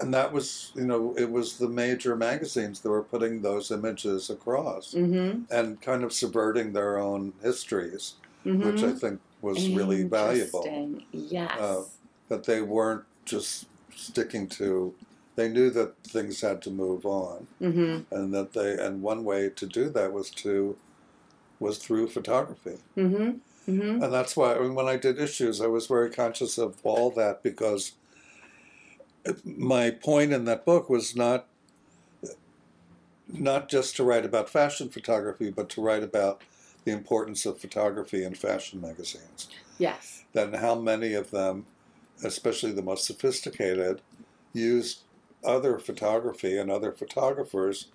[0.00, 4.30] and that was, you know, it was the major magazines that were putting those images
[4.30, 5.44] across Mhm.
[5.50, 8.64] and kind of subverting their own histories, Mhm.
[8.64, 10.90] which I think was really valuable.
[11.12, 11.50] Yes.
[11.60, 11.84] Uh,
[12.28, 14.94] that they weren't just sticking to
[15.34, 18.04] they knew that things had to move on mhm.
[18.10, 20.76] and that they and one way to do that was to
[21.60, 23.40] was through photography Mhm.
[23.68, 24.02] Mhm.
[24.02, 27.92] and that's why when i did issues i was very conscious of all that because
[29.44, 31.46] my point in that book was not
[33.28, 36.42] not just to write about fashion photography but to write about
[36.84, 39.48] the importance of photography in fashion magazines
[39.78, 40.24] Yes.
[40.32, 41.66] then how many of them,
[42.24, 44.00] especially the most sophisticated,
[44.52, 45.00] used
[45.44, 47.88] other photography and other photographers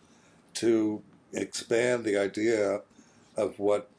[0.55, 1.01] to
[1.33, 2.81] expand the idea
[3.37, 3.89] of what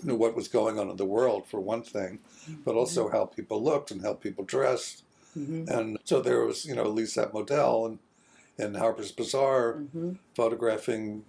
[0.00, 2.18] you know, what was going on in the world for one thing,
[2.64, 5.02] but also how people looked and how people dressed.
[5.36, 5.68] Mhm.
[5.68, 7.98] And so there was, you know, Lisette Model and
[8.58, 10.18] in Harper's Bazaar Mhm.
[10.34, 11.24] photographing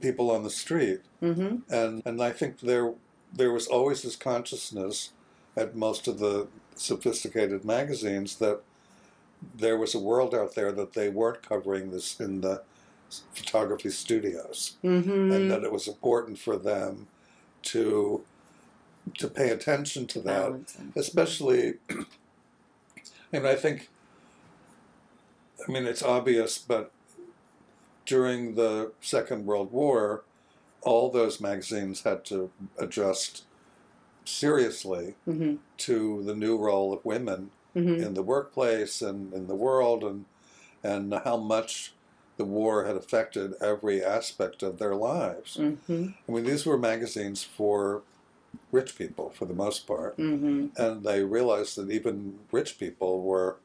[0.00, 1.00] people on the street.
[1.20, 1.62] Mhm.
[1.68, 2.94] And and I think there
[3.34, 5.10] there was always this consciousness
[5.56, 8.60] at most of the sophisticated magazines that
[9.56, 12.62] there was a world out there that they weren't covering this in the
[13.34, 15.34] photography studios Mhm.
[15.34, 17.08] and that it was important for them
[17.62, 18.22] to
[19.18, 20.92] to pay attention to that Balancing.
[20.96, 21.74] especially
[23.32, 23.88] mean, i think
[25.66, 26.92] i mean it's obvious but
[28.06, 30.22] during the second world war
[30.82, 33.44] all those magazines had to adjust
[34.24, 35.58] seriously Mhm.
[35.78, 38.04] to the new role of women Mhm.
[38.06, 40.24] in the workplace and in the world and
[40.84, 41.92] and how much
[42.36, 45.56] the war had affected every aspect of their lives.
[45.58, 46.14] Mhm.
[46.28, 48.02] I mean, these were magazines for
[48.70, 50.76] rich people for the most part, Mhm.
[50.78, 53.56] and they realized that even rich people were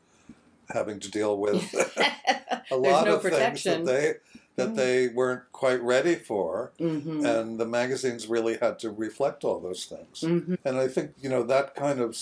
[0.69, 1.61] having to deal with
[2.71, 3.85] a lot no of protection.
[3.85, 4.13] things that they
[4.57, 4.75] that Mm.
[4.75, 7.23] they weren't quite ready for, Mhm.
[7.23, 10.21] and the magazines really had to reflect all those things.
[10.21, 10.57] Mhm.
[10.65, 12.17] And I think you know that kind of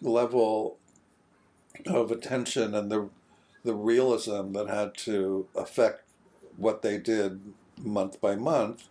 [0.00, 0.78] level
[1.86, 3.08] of attention and the
[3.66, 6.02] the realism that had to affect
[6.56, 7.40] what they did
[7.82, 8.88] month by month.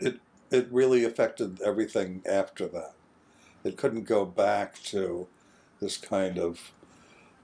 [0.00, 0.20] It
[0.50, 2.94] it really affected everything after that.
[3.64, 5.28] It couldn't go back to
[5.80, 6.72] this kind of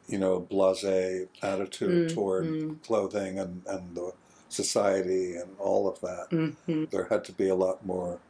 [0.09, 2.83] you know blasé attitude Mm, toward mm.
[2.83, 4.13] clothing and and the
[4.49, 6.91] society and all of that Mhm.
[6.91, 8.21] there had to be a lot more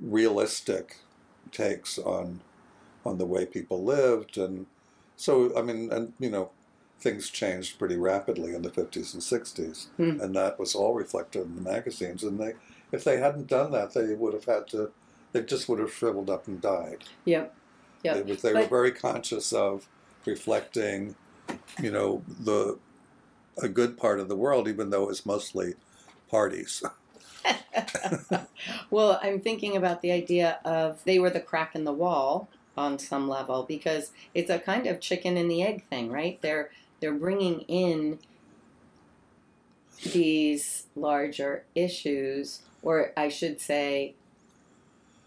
[0.00, 0.98] realistic
[1.52, 2.40] takes on
[3.04, 4.66] on the way people lived and
[5.16, 6.50] so i mean and you know
[7.04, 10.20] things changed pretty rapidly in the 50s and 60s Hmm.
[10.20, 12.54] and that was all reflected in the magazines and they
[12.90, 14.90] if they hadn't done that they would have had to
[15.32, 17.54] they just would have shriveled up and died Yep.
[18.02, 18.14] Yep.
[18.16, 19.86] they, was, they were very conscious of
[20.26, 21.14] reflecting
[21.80, 22.78] you know the
[23.62, 25.74] a good part of the world even though it was mostly
[26.30, 26.82] parties
[28.90, 32.98] well, I'm thinking about the idea of they were the crack in the wall on
[32.98, 36.40] some level because it's a kind of chicken and the egg thing, right?
[36.40, 36.70] They're
[37.04, 38.18] they're bringing in
[40.10, 44.14] these larger issues, or I should say,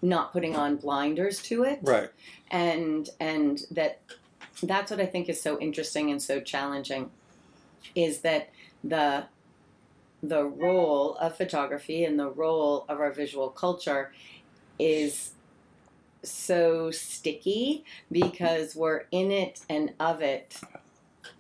[0.02, 2.10] not putting on blinders to it, right.
[2.50, 4.00] And and that
[4.64, 7.12] that's what I think is so interesting and so challenging
[7.94, 8.50] is that
[8.84, 9.26] the
[10.24, 14.12] the role of photography and the role of our visual culture
[14.80, 15.34] is
[16.24, 20.60] so sticky because we're in it and of it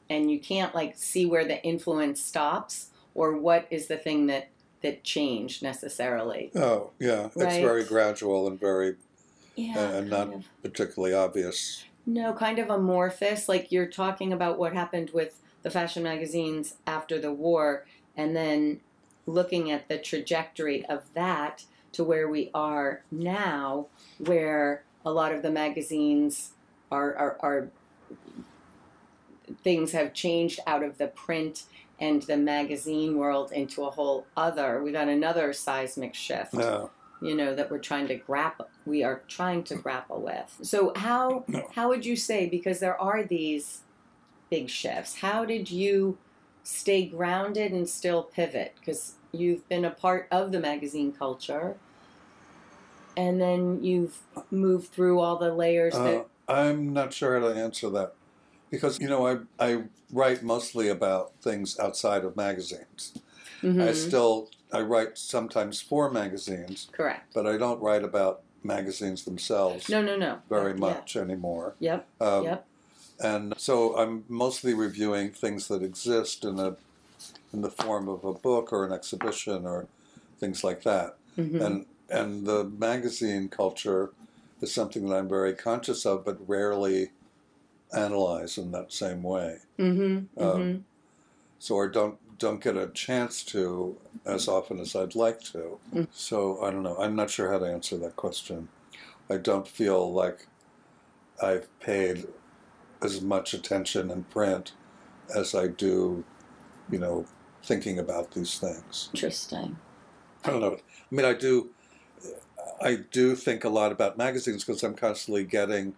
[0.09, 4.49] and you can't like see where the influence stops or what is the thing that
[4.81, 7.29] that changed necessarily Oh, yeah.
[7.35, 8.95] It's very gradual and very
[9.55, 10.45] yeah uh, and not of.
[10.61, 11.83] particularly obvious.
[12.05, 13.49] No, kind of amorphous.
[13.49, 18.79] Like you're talking about what happened with the fashion magazines after the war, and then
[19.25, 23.87] looking at the trajectory of that to where we are now,
[24.19, 26.51] where a lot of the magazines
[26.91, 27.69] are, are, are
[29.63, 31.63] things have changed out of the print
[31.99, 34.83] and the magazine world into a whole other.
[34.83, 36.91] We got another seismic shift No.
[37.21, 41.43] you know that we're trying to grapple we are trying to grapple with so how
[41.47, 41.67] No.
[41.73, 43.81] how would you say because there are these
[44.51, 46.17] big shifts how did you
[46.63, 51.75] stay grounded and still pivot because you've been a part of the magazine culture
[53.15, 54.19] and then you've
[54.51, 58.13] moved through all the layers Uh, that I'm not sure how to answer that
[58.71, 63.13] because you know I I write mostly about things outside of magazines.
[63.79, 69.25] I Mhm, still I write sometimes for magazines, correct but I don't write about magazines
[69.25, 70.79] themselves no no no very Yeah.
[70.79, 71.77] much anymore.
[71.79, 72.67] yep Um, yep
[73.21, 76.77] And so I'm mostly reviewing things that exist in a
[77.53, 79.89] in the form of a book or an exhibition or
[80.39, 81.19] things like that.
[81.37, 81.59] Mhm.
[81.59, 84.13] and and the magazine culture
[84.61, 87.11] is something that I'm very conscious of, but rarely
[87.95, 89.59] analyze in that same way.
[89.77, 90.83] Mhm, um, mhm.
[91.59, 95.79] So I don't don't get a chance to as often as I'd like to.
[95.91, 96.07] Mm.
[96.11, 96.97] So I don't know.
[96.97, 98.69] I'm not sure how to answer that question.
[99.29, 100.47] I don't feel like
[101.41, 102.27] I've paid
[103.01, 104.73] as much attention in print
[105.35, 106.23] as I do,
[106.91, 107.25] you know,
[107.63, 109.09] thinking about these things.
[109.13, 109.77] interesting
[110.43, 110.75] I don't know.
[110.75, 111.69] I mean, I do.
[112.81, 115.95] I do think a lot about magazines because I'm constantly getting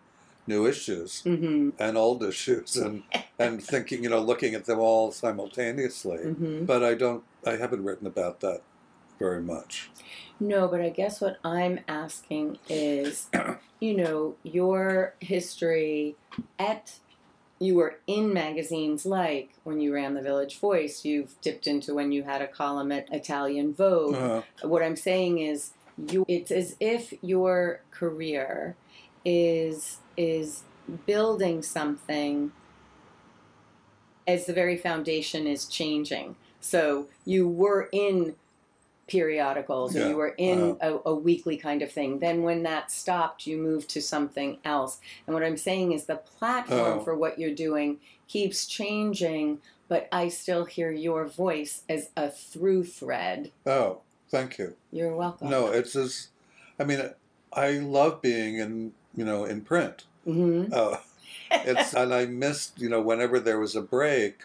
[0.49, 1.69] new issues Mm-hmm.
[1.85, 3.03] and old issues and
[3.43, 6.65] and thinking you know looking at them all simultaneously Mm-hmm.
[6.65, 8.61] but i don't i haven't written about that
[9.19, 9.89] very much
[10.41, 13.27] No, but I guess what I'm asking is,
[13.85, 16.15] you know, your history
[16.57, 16.83] at
[17.65, 22.13] you were in magazines like when you ran the Village Voice, you've dipped into when
[22.15, 24.15] you had a column at Italian Vogue.
[24.15, 24.41] uh,
[24.73, 25.71] What I'm saying is
[26.11, 28.77] you it's as if your career
[29.25, 30.63] is is
[31.05, 32.51] building something
[34.27, 36.35] as the very foundation is changing.
[36.61, 38.35] So you were in
[39.07, 40.99] periodicals or Yeah, you were in uh-huh.
[41.05, 42.19] a, a weekly kind of thing.
[42.19, 44.99] Then when that stopped, you moved to something else.
[45.25, 47.03] And what I'm saying is the platform Oh.
[47.03, 47.97] for what you're doing
[48.27, 53.51] keeps changing, but I still hear your voice as a through thread.
[53.65, 55.49] oh thank you You're welcome.
[55.49, 56.27] no it's as
[56.79, 57.01] i mean
[57.51, 60.05] i love being in you know in print.
[60.25, 60.97] Hmm uh,
[61.51, 64.43] it's and i missed you know whenever there was a break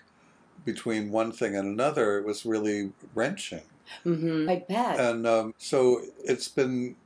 [0.65, 3.63] between one thing and another it was really wrenching.
[4.03, 4.99] Hmm I bet.
[4.99, 6.97] and um, so it's been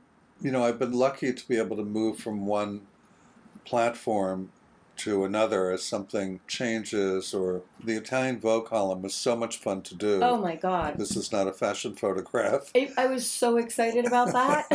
[0.41, 2.87] you know i've been lucky to be able to move from one
[3.65, 4.49] platform
[4.99, 9.95] to another as something changes or the italian vogue column was so much fun to
[9.95, 10.97] do oh my God.
[10.97, 14.65] this is not a fashion photograph I, I was so excited about that.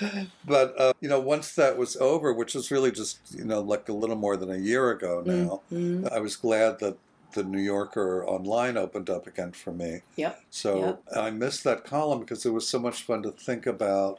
[0.44, 3.88] but uh, you know once that was over which was really just you know like
[3.88, 6.12] a little more than a year ago now Mhm.
[6.12, 6.96] i was glad that
[7.34, 10.42] the new yorker online opened up again for me Yep.
[10.50, 11.02] so Yep.
[11.16, 14.18] i missed that column because it was so much fun to think about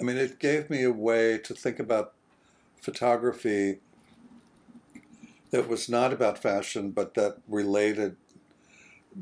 [0.00, 2.12] i mean it gave me a way to think about
[2.80, 3.78] photography
[5.54, 8.16] that was not about fashion but that related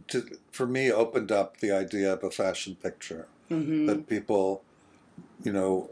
[0.09, 3.27] to for me opened up the idea of a fashion picture.
[3.49, 4.63] Hmm that people,
[5.43, 5.91] you know,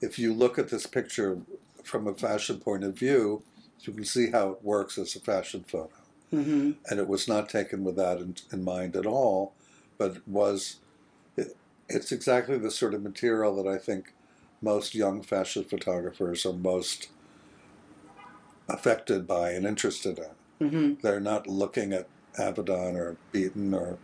[0.00, 1.38] if you look at this picture
[1.84, 3.42] from a fashion point of view,
[3.80, 5.90] you can see how it works as a fashion photo.
[6.30, 9.52] hmm And it was not taken with that in, in mind at all,
[9.98, 10.76] but it was,
[11.36, 11.54] it,
[11.88, 14.14] it's exactly the sort of material that I think
[14.62, 17.08] most young fashion photographers are most
[18.68, 20.36] affected by and interested in.
[20.60, 24.02] hmm They're not looking at Avedon or Beaton or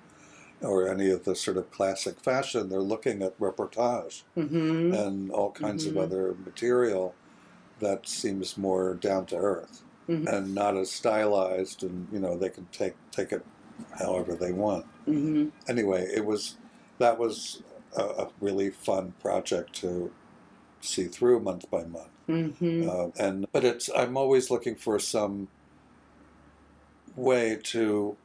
[0.61, 2.69] or any of the sort of classic fashion.
[2.69, 5.91] They're looking at reportage hmm and all kinds Mhm.
[5.91, 7.19] of other material
[7.79, 10.27] that seems more down to earth Mhm.
[10.27, 11.83] and not as stylized.
[11.85, 13.47] And you know they can take take it
[13.99, 14.87] however they want.
[15.07, 16.59] hmm Anyway, it was
[16.99, 17.63] that was
[17.97, 20.17] a, a really fun project to
[20.83, 22.12] see through month by month.
[22.27, 25.49] Hmm Uh, and but it's I'm always looking for some
[27.17, 28.17] way to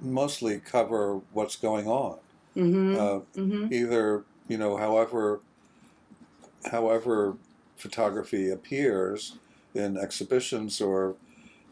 [0.00, 2.18] mostly cover what's going on.
[2.54, 5.40] hmm Uh, hmm either you know, however,
[6.70, 7.36] however,
[7.76, 9.38] photography appears
[9.74, 11.16] in exhibitions or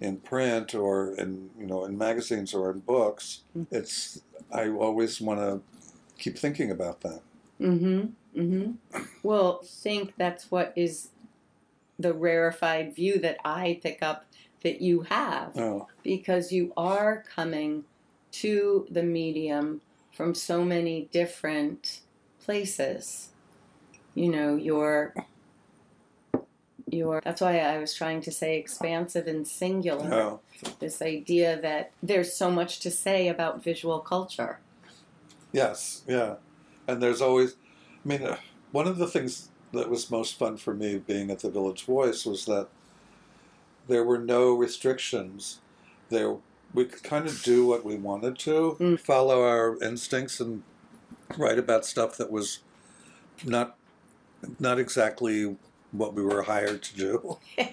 [0.01, 3.43] in print or in you know in magazines or in books.
[3.57, 3.67] Mm.
[3.71, 4.23] It's
[4.53, 5.63] I always want to
[6.19, 7.23] keep thinking about that.
[8.37, 8.71] Hmm hmm
[9.23, 11.09] Well, think that's what is
[11.99, 14.27] the rarefied view that I pick up
[14.63, 17.85] that you have Oh, because you are coming
[18.33, 19.81] to the medium
[20.13, 22.01] from so many different
[22.45, 23.31] places.
[24.15, 25.15] You know, you're
[26.91, 30.13] your that's why I was trying to say expansive and singular.
[30.13, 30.41] oh,
[30.81, 34.59] This idea that there's so much to say about visual culture.
[35.53, 36.37] yes, yeah.
[36.89, 37.57] And there's always,
[38.07, 38.37] I mean, uh,
[38.71, 42.25] one of the things that was most fun for me being at the Village Voice
[42.25, 42.69] was that
[43.89, 45.59] there were no restrictions.
[46.09, 46.37] There,
[46.73, 49.01] we could kind of do what we wanted to, Mm.
[49.01, 50.63] follow our instincts, and
[51.37, 52.61] write about stuff that was
[53.45, 53.77] not
[54.61, 55.57] not exactly
[55.91, 57.39] what we were hired to do.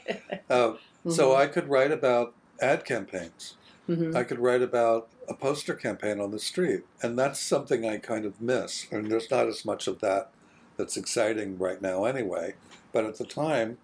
[0.50, 0.74] Uh,
[1.08, 3.56] So I could write about ad campaigns.
[3.88, 4.16] Mhm.
[4.16, 8.26] I could write about a poster campaign on the street, and that's something I kind
[8.26, 8.88] of miss.
[8.92, 10.30] And there's not as much of that
[10.78, 12.56] that's exciting right now, anyway.
[12.92, 13.78] But at the time,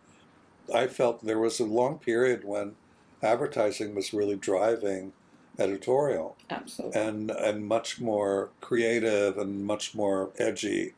[0.74, 2.76] I felt there was a long period when
[3.22, 5.14] advertising was really driving
[5.58, 7.02] editorial Absolutely.
[7.02, 10.93] and and much more creative and much more edgy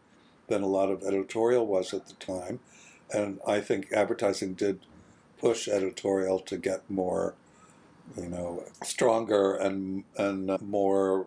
[0.47, 2.59] than a lot of editorial was at the time.
[3.11, 4.79] And I think advertising did
[5.39, 7.33] push editorial to get more,
[8.17, 11.25] you know, stronger and and more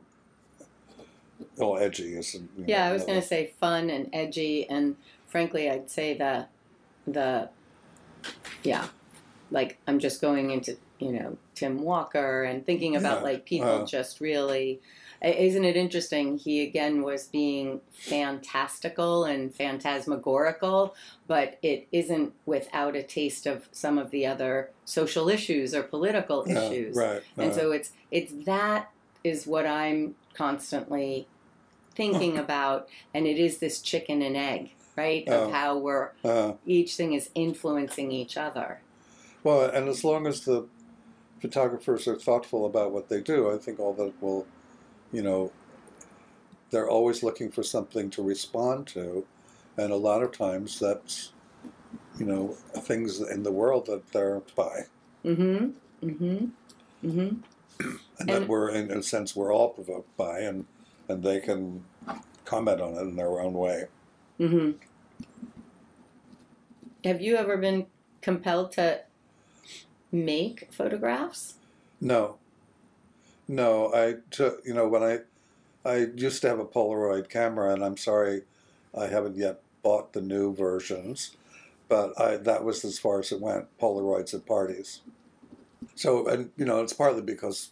[1.57, 2.17] well edgy.
[2.17, 5.91] Is you know, Yeah, I was going to say fun and edgy, and frankly, I'd
[5.91, 6.47] say the
[7.07, 7.49] the
[8.63, 8.89] yeah,
[9.51, 13.83] like I'm just going into you know Tim Walker and thinking about Yeah, like people
[13.83, 13.87] uh.
[13.87, 14.81] just really.
[15.23, 16.37] Isn't it interesting?
[16.37, 20.95] He again was being fantastical and phantasmagorical,
[21.27, 26.45] but it isn't without a taste of some of the other social issues or political
[26.47, 26.97] Yeah, issues.
[26.97, 27.23] right.
[27.39, 28.91] And uh, so it's it's that
[29.23, 31.27] is what I'm constantly
[31.95, 35.27] thinking about, and it is this chicken and egg, right?
[35.29, 38.81] Of how we're uh, each thing is influencing each other.
[39.43, 40.67] well, and as long as the
[41.45, 44.47] photographers are thoughtful about what they do, I think all that will,
[45.13, 45.53] you know,
[46.71, 49.27] they're always looking for something to respond to,
[49.77, 51.33] and a lot of times that's,
[52.19, 52.57] you know,
[52.89, 54.85] things in the world that they're by,
[55.23, 56.07] Mm-hmm.
[56.07, 56.47] Mm-hmm.
[57.07, 57.37] Mm-hmm.
[58.21, 60.65] and, that we're in a sense we're all provoked by, and
[61.11, 61.85] and they can
[62.47, 63.85] comment on it in their own way.
[64.41, 64.71] Mm-hmm.
[67.05, 67.87] Have you ever been
[68.23, 69.04] compelled to
[70.15, 71.55] make photographs?
[72.01, 72.37] No.
[73.47, 75.19] No, I took, you know, when I,
[75.85, 78.43] I used to have a Polaroid camera, and I'm sorry,
[78.97, 81.37] I haven't yet bought the new versions,
[81.89, 83.67] but I that was as far as it went.
[83.79, 85.03] Polaroids at parties.
[85.95, 87.71] So, and you know, it's partly because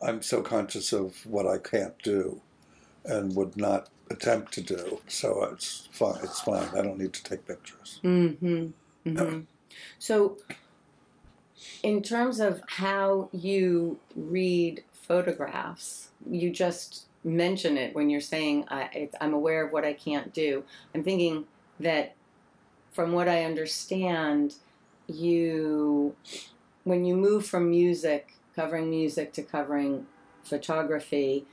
[0.00, 2.40] I'm so conscious of what I can't do,
[3.04, 5.00] and would not attempt to do.
[5.08, 6.20] So it's fine.
[6.22, 6.68] It's fine.
[6.74, 8.00] I don't need to take pictures.
[8.02, 8.68] Mm-hmm.
[9.06, 9.40] mm-hmm.
[9.98, 10.38] So,
[11.82, 19.08] in terms of how you read photographs, you just mention it when you're saying, I,
[19.20, 20.64] I'm aware of what I can't do.
[20.94, 21.44] I'm thinking
[21.80, 22.14] that
[22.92, 24.54] from what I understand,
[25.06, 26.14] you,
[26.84, 30.06] when you move from music, covering music to covering
[30.42, 31.46] photography,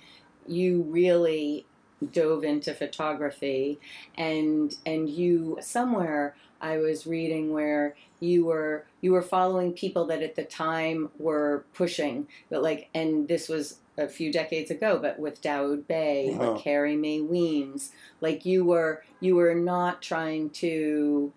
[0.48, 1.66] you really
[2.12, 3.80] dove into photography
[4.18, 10.22] and and you somewhere I was reading where you were you were following people that
[10.22, 15.20] at the time were pushing but like and this was a few decades ago but
[15.20, 16.54] with Dawoud Bey Wow.
[16.54, 17.92] with Carrie Mae Weems
[18.22, 21.34] like you were you were not trying to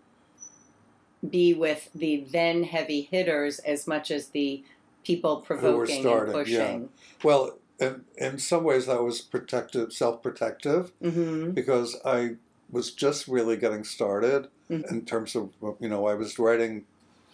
[1.29, 4.63] be with the then heavy hitters as much as the
[5.05, 6.43] people provoking and starting, yeah.
[6.43, 6.89] pushing
[7.23, 10.93] Well, in, in some ways, that was protective, self-protective.
[11.03, 12.37] hmm because I
[12.75, 14.91] was just really getting started Mhm.
[14.91, 16.85] in terms of you know I was writing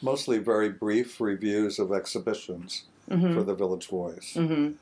[0.02, 4.72] mostly very brief reviews of exhibitions for hmm the Village Voice, hmm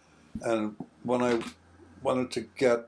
[0.42, 1.32] and when I
[2.02, 2.80] wanted to get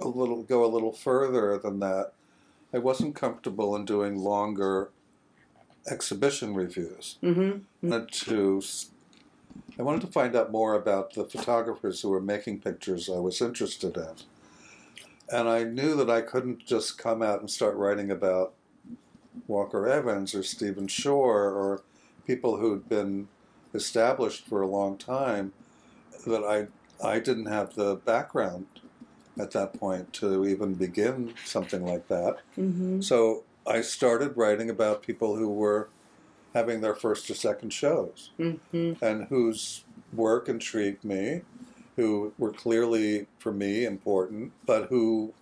[0.00, 2.06] a little go a little further than that,
[2.74, 4.90] I wasn't comfortable in doing longer
[5.88, 7.18] exhibition reviews.
[7.22, 7.52] hmm
[7.82, 8.60] I wanted to
[9.78, 13.40] I wanted to find out more about the photographers who were making pictures I was
[13.40, 14.16] interested in.
[15.30, 18.54] And I knew that I couldn't just come out and start writing about
[19.48, 21.82] Walker Evans or Stephen Shore or
[22.26, 23.28] people who'd been
[23.74, 25.52] established for a long time
[26.26, 26.68] that I
[27.06, 28.66] I didn't have the background
[29.38, 32.38] at that point to even begin something like that.
[32.54, 35.88] hmm So I started writing about people who were
[36.54, 41.42] having their first or second shows hmm and whose work intrigued me,
[41.96, 45.32] who were clearly for me important, but who,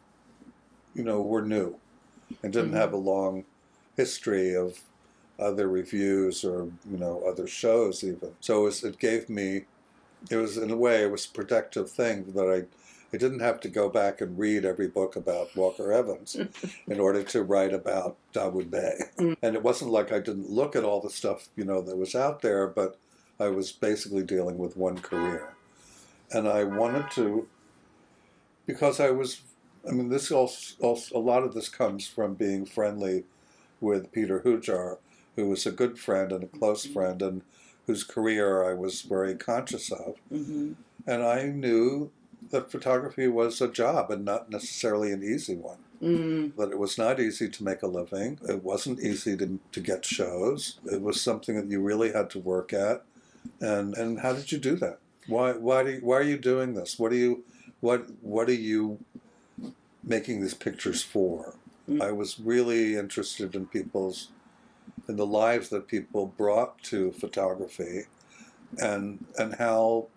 [0.95, 1.77] you know, were new
[2.43, 2.77] and didn't Mhm.
[2.77, 3.45] have a long
[3.97, 4.81] history of
[5.39, 8.31] other reviews or you know other shows even.
[8.41, 9.65] So it, was, it gave me,
[10.31, 12.67] it was in a way it was a protective thing that I.
[13.13, 16.37] I didn't have to go back and read every book about Walker Evans
[16.89, 18.99] in order to write about Dawoud Bey.
[19.17, 19.37] Mm.
[19.41, 22.17] And it wasn't like I didn't look at all the stuff, you know, that was
[22.17, 22.99] out there, but
[23.39, 25.55] I was basically dealing with one career.
[26.33, 27.49] And I wanted to,
[28.67, 29.43] because I was,
[29.89, 33.25] I mean, this also, also a lot of this comes from being friendly
[33.81, 34.99] with Peter Hujar,
[35.37, 37.43] who was a good friend and a close friend, and
[37.87, 40.17] whose career I was very conscious of.
[40.29, 40.73] hmm
[41.07, 42.11] And I knew
[42.51, 46.97] that photography was a job and not necessarily an easy one mm that it was
[46.99, 48.39] not easy to make a living.
[48.49, 50.79] It wasn't easy to, to get shows.
[50.85, 53.03] It was something that you really had to work at.
[53.61, 54.99] And and how did you do that?
[55.27, 56.99] Why why do you, why are you doing this?
[56.99, 57.45] What are you
[57.81, 58.99] what what are you
[60.03, 61.55] making these pictures for?
[61.89, 62.03] Mm.
[62.03, 64.29] I was really interested in people's
[65.09, 68.05] in the lives that people brought to photography
[68.79, 70.09] and and how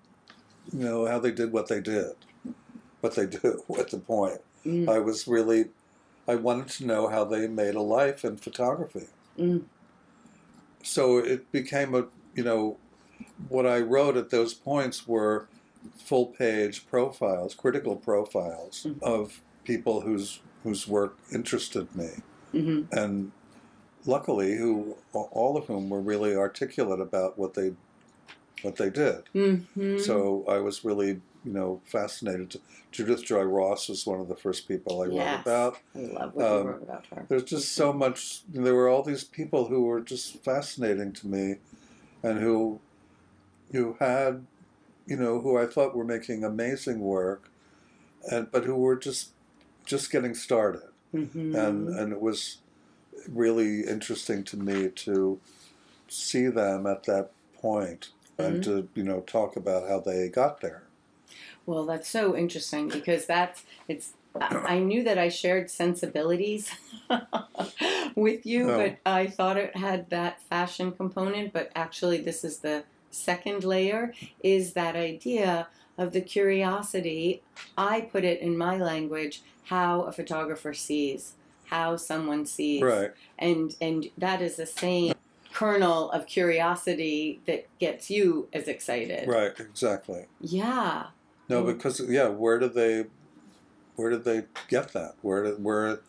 [0.74, 2.14] you know how they did what they did.
[3.02, 4.42] What they do at the point.
[4.66, 5.66] mm I was really,
[6.28, 9.08] I wanted to know how they made a life in photography.
[9.38, 9.64] Mm.
[10.84, 12.06] So it became a,
[12.36, 12.78] you know,
[13.50, 15.48] what I wrote at those points were
[15.98, 19.02] full page profiles, critical profiles Mhm.
[19.04, 22.10] of people whose whose work interested me,
[22.52, 23.32] hmm and
[24.06, 27.72] luckily, who all of whom were really articulate about what they
[28.64, 29.30] what they did.
[29.34, 32.60] hmm So I was really you know fascinated.
[32.92, 35.78] Judith Joy Ross was one of the first people I wrote about.
[35.96, 37.26] I love what Um, you wrote about her.
[37.30, 38.44] There's just so much.
[38.50, 41.56] There were all these people who were just fascinating to me,
[42.24, 42.80] and who,
[43.72, 44.46] who had,
[45.06, 47.50] you know, who I thought were making amazing work,
[48.32, 49.32] and but who were just,
[49.86, 51.56] just getting started, Mhm.
[51.56, 52.60] and and it was
[53.28, 55.40] really interesting to me to
[56.08, 60.84] see them at that point and to you know talk about how they got there.
[61.66, 64.14] Well, that's so interesting because that's it's.
[64.40, 66.70] I knew that I shared sensibilities
[68.16, 68.78] with you, Oh.
[68.78, 71.54] but I thought it had that fashion component.
[71.54, 72.84] But actually, this is the
[73.18, 74.14] second layer:
[74.44, 77.42] is that idea of the curiosity.
[77.78, 81.34] I put it in my language: how a photographer sees,
[81.66, 83.12] how someone sees, Right.
[83.40, 85.14] and and that is the same
[85.54, 89.28] kernel of curiosity that gets you as excited.
[89.28, 89.60] Right.
[89.60, 90.26] Exactly.
[90.40, 91.08] Yeah.
[91.50, 93.06] No, because yeah, where do they,
[93.96, 95.16] where did they get that?
[95.22, 96.02] Where did where,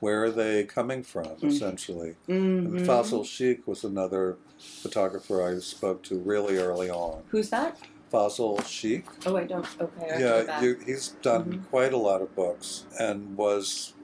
[0.00, 1.26] where are they coming from?
[1.36, 1.44] Mhm.
[1.48, 2.58] Essentially, Mhm.
[2.66, 7.22] and Fazal Sheikh was another photographer I spoke to really early on.
[7.28, 7.78] Who's that?
[8.12, 9.66] Fazal Sheikh, Oh, I don't.
[9.80, 11.68] Okay, I yeah, you, he's done Mhm.
[11.70, 13.94] quite a lot of books and was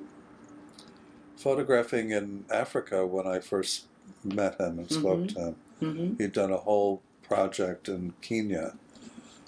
[1.37, 3.87] photographing in Africa when I first
[4.25, 5.29] met him and spoke Mhm.
[5.35, 5.57] to him.
[5.81, 8.75] hmm He'd done a whole project in Kenya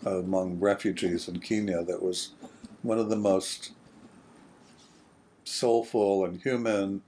[0.05, 2.31] among refugees in Kenya that was
[2.83, 3.73] one of the most
[5.45, 7.03] soulful and human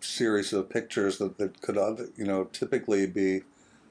[0.00, 1.76] series of pictures that, that could
[2.16, 3.42] you know typically be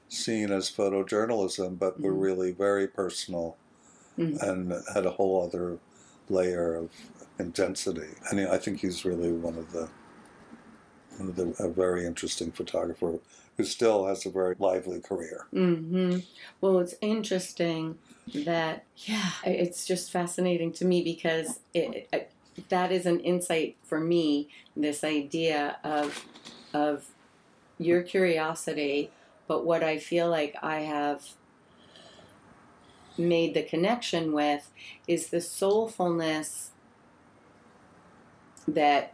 [0.09, 2.21] seen as photojournalism but were Mhm.
[2.21, 3.57] really very personal
[4.17, 4.37] Mhm.
[4.41, 5.79] and had a whole other
[6.29, 6.91] layer of
[7.39, 9.89] intensity and I think he's really one of the
[11.17, 13.19] one of the a very interesting photographer
[13.57, 15.47] who still has a very lively career.
[15.51, 16.19] hmm
[16.61, 17.99] Well, it's interesting
[18.45, 22.31] that yeah, it's just fascinating to me because it, it
[22.69, 24.49] that is an insight for me.
[24.75, 26.25] This idea of
[26.73, 27.05] of
[27.77, 29.09] your curiosity,
[29.47, 31.23] but what I feel like I have
[33.17, 34.71] made the connection with
[35.07, 36.67] is the soulfulness
[38.67, 39.13] that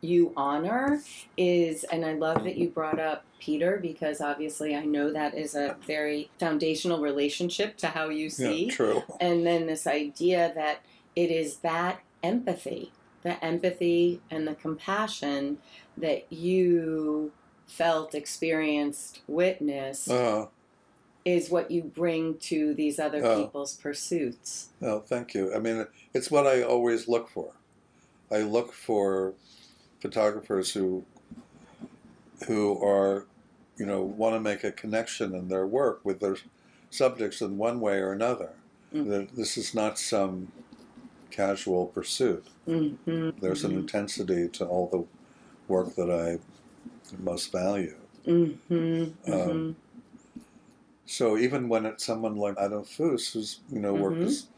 [0.00, 1.00] you honor
[1.36, 5.56] is and I love that you brought up Peter because obviously I know that is
[5.56, 9.02] a very foundational relationship to how you see Yeah, true.
[9.20, 10.80] and then this idea that
[11.16, 12.92] it is that empathy
[13.22, 15.58] the empathy and the compassion
[15.96, 17.32] that you
[17.66, 20.46] felt experienced witnessed Uh,
[21.24, 23.44] is what you bring to these other Oh.
[23.44, 25.52] people's pursuits no, thank you.
[25.54, 27.52] I mean, it's what I always look for.
[28.30, 29.34] I look for
[30.00, 31.04] photographers who
[32.46, 33.26] who are,
[33.76, 36.36] you know, want to make a connection in their work with their
[36.90, 38.50] subjects in one way or another.
[38.94, 39.08] Mm.
[39.08, 40.52] That this is not some
[41.38, 42.44] casual pursuit.
[42.66, 43.30] mm-hmm.
[43.40, 45.04] There's an intensity to all the
[45.72, 46.38] work that I
[47.22, 47.96] most value.
[48.26, 49.32] Mm-hmm.
[49.32, 49.76] Um,
[51.06, 54.48] So even when it's someone like Adam Fuss, whose you know work is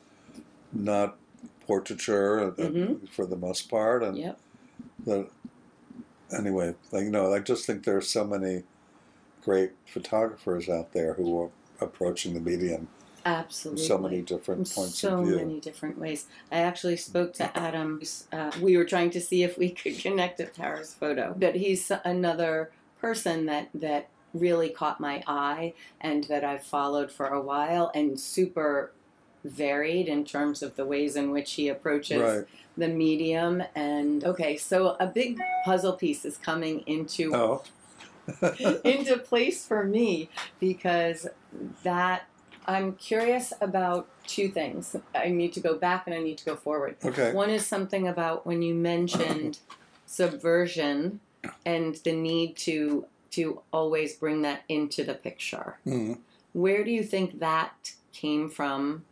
[0.73, 1.09] not
[1.67, 3.09] portraiture uh, Mhm.
[3.15, 4.37] for the most part, and Yep.
[5.07, 5.17] the
[6.41, 8.65] anyway, like you know, I just think there are so many
[9.45, 11.51] great photographers out there who are
[11.87, 12.89] approaching the medium
[13.25, 13.85] Absolutely.
[13.85, 15.37] so many different in points so of view.
[15.37, 16.27] many different ways.
[16.51, 18.01] I actually spoke to Adam.
[18.33, 21.91] Uh, we were trying to see if we could connect a Paris photo, but he's
[22.05, 27.91] another person that that really caught my eye and that I've followed for a while
[27.95, 28.93] and super
[29.45, 32.45] varied in terms of the ways in which he approaches Right.
[32.77, 37.63] the medium and okay so a big puzzle piece is coming into Oh.
[38.85, 40.29] into place for me
[40.61, 41.27] because
[41.83, 42.25] that
[42.71, 44.95] I'm curious about two things.
[45.13, 46.97] I need to go back and I need to go forward.
[47.05, 47.33] okay.
[47.33, 49.59] One is something about when you mentioned
[50.07, 51.19] subversion
[51.67, 55.79] and the need to to always bring that into the picture.
[55.87, 56.19] Mhm.
[56.53, 59.05] Where do you think that came from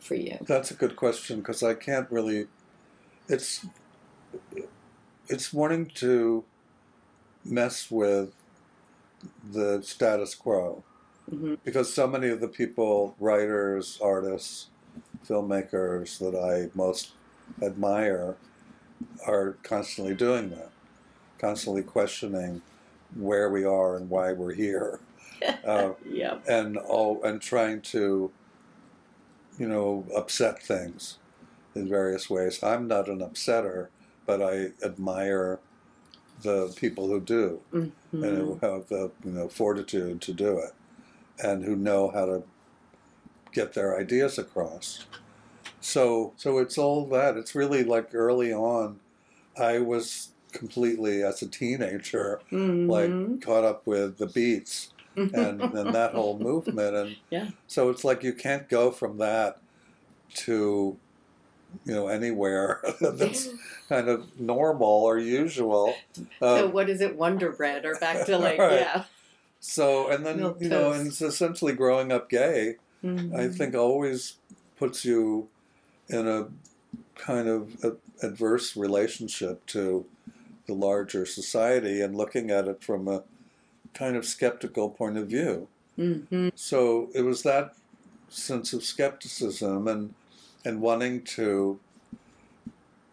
[0.00, 0.38] for you?
[0.42, 2.48] That's a good question because I can't really.
[3.28, 3.64] It's
[5.28, 6.44] it's wanting to
[7.44, 8.32] mess with
[9.52, 10.82] the status quo
[11.30, 14.70] hmm because so many of the people, writers, artists,
[15.28, 17.16] filmmakers that I most
[17.62, 18.38] admire,
[19.26, 20.72] are constantly doing that,
[21.40, 22.62] constantly questioning
[23.14, 25.02] where we are and why we're here.
[25.64, 26.44] Uh, Yep.
[26.48, 28.32] and all and trying to
[29.58, 31.18] you know upset things
[31.74, 33.88] in various ways i'm not an upsetter
[34.26, 35.60] but i admire
[36.42, 37.62] the people who do
[38.20, 38.38] and Mhm.
[38.38, 40.72] who have the you know fortitude to do it
[41.42, 42.42] and who know how to
[43.52, 45.06] get their ideas across.
[45.80, 47.36] So so it's all that.
[47.36, 49.00] It's really like early on,
[49.58, 52.88] I was completely as a teenager Mhm.
[52.88, 57.48] like caught up with the beats and, and that whole movement and Yeah.
[57.68, 59.58] so it's like you can't go from that
[60.34, 60.96] to
[61.84, 63.48] you know anywhere that's
[63.88, 65.94] kind of normal or usual
[66.40, 68.80] so Um, what is it, Wonder Bread, or back to like Right.
[68.80, 69.04] yeah?
[69.60, 73.56] So and then you know and it's essentially growing up gay I Mhm.
[73.56, 74.34] think always
[74.78, 75.48] puts you
[76.08, 76.48] in a
[77.14, 77.92] kind of a,
[78.26, 80.04] adverse relationship to
[80.66, 83.22] the larger society and looking at it from a
[83.94, 85.66] kind of skeptical point of view.
[85.98, 86.52] Mhm.
[86.54, 87.74] So it was that
[88.28, 90.14] sense of skepticism and
[90.66, 91.80] and wanting to,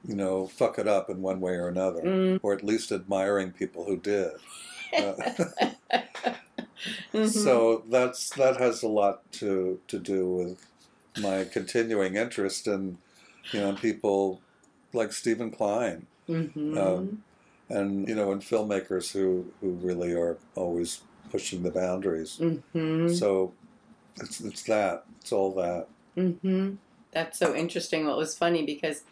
[0.06, 2.40] you know, fuck it up in one way or another, Mm.
[2.44, 4.32] or at least admiring people who did.
[4.98, 5.16] Uh,
[7.14, 7.30] Mhm.
[7.30, 10.66] So that's that has a lot to to do with
[11.20, 12.98] my continuing interest in
[13.52, 14.42] you know people
[14.94, 16.78] like Steven Klein Mhm.
[16.78, 17.24] um,
[17.70, 22.38] and you know in filmmakers who who really are always pushing the boundaries.
[22.40, 23.18] Mhm.
[23.18, 23.54] So
[24.18, 25.88] it's it's that it's all that.
[26.16, 26.76] hmm
[27.12, 28.06] That's so interesting.
[28.06, 29.04] What was funny because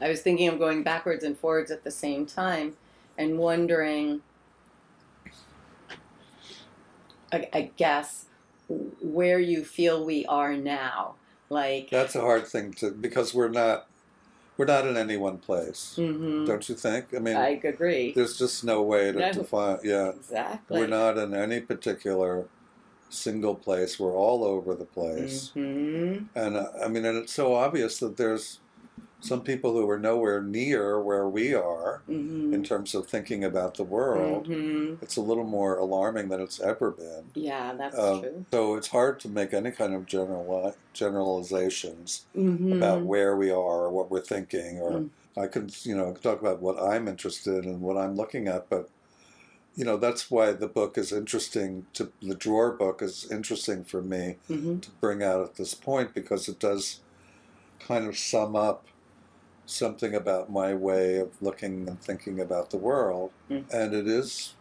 [0.00, 2.76] I was thinking of going backwards and forwards at the same time
[3.16, 4.20] and wondering,
[7.32, 8.26] I, I guess,
[8.68, 11.14] where you feel we are now.
[11.48, 13.86] Like, That's a hard thing to because we're not
[14.56, 16.46] we're not in any one place, mhm.
[16.46, 17.14] don't you think?
[17.14, 18.12] I mean, I agree.
[18.14, 19.32] there's just no way to No.
[19.32, 19.78] define.
[19.84, 20.80] Yeah, Exactly.
[20.80, 22.46] we're not in any particular
[23.10, 24.00] single place.
[24.00, 25.50] We're all over the place.
[25.54, 28.60] hmm And uh, I mean, and it's so obvious that there's
[29.26, 33.76] some people who are nowhere near where we are hmm in terms of thinking about
[33.76, 34.46] the world.
[34.46, 37.30] hmm It's a little more alarming than it's ever been.
[37.34, 38.46] Yeah, that's Um, true.
[38.52, 43.84] so it's hard to make any kind of general generalizations hmm about where we are
[43.86, 44.80] or what we're thinking.
[44.80, 45.10] Or Mm.
[45.36, 48.70] I could, you know, talk about what I'm interested in and what I'm looking at,
[48.70, 48.88] but
[49.74, 54.02] you know that's why the book is interesting to the drawer book is interesting for
[54.02, 57.00] me hmm to bring out at this point because it does
[57.80, 58.86] kind of sum up
[59.66, 63.32] something about my way of looking and thinking about the world.
[63.50, 63.72] Mm.
[63.72, 64.54] And it is,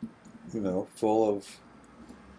[0.53, 1.47] you know, full of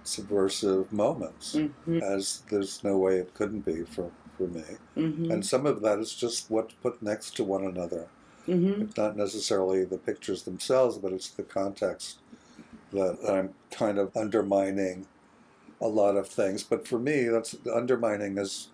[0.04, 4.64] subversive moments, hmm as there's no way it couldn't be for, for me.
[4.94, 8.08] hmm And some of that is just what's put next to one another.
[8.46, 12.22] hmm It's not necessarily the pictures themselves, but it's the context
[12.92, 15.06] that I'm kind of undermining
[15.80, 16.62] a lot of things.
[16.64, 18.72] But for me, that's undermining is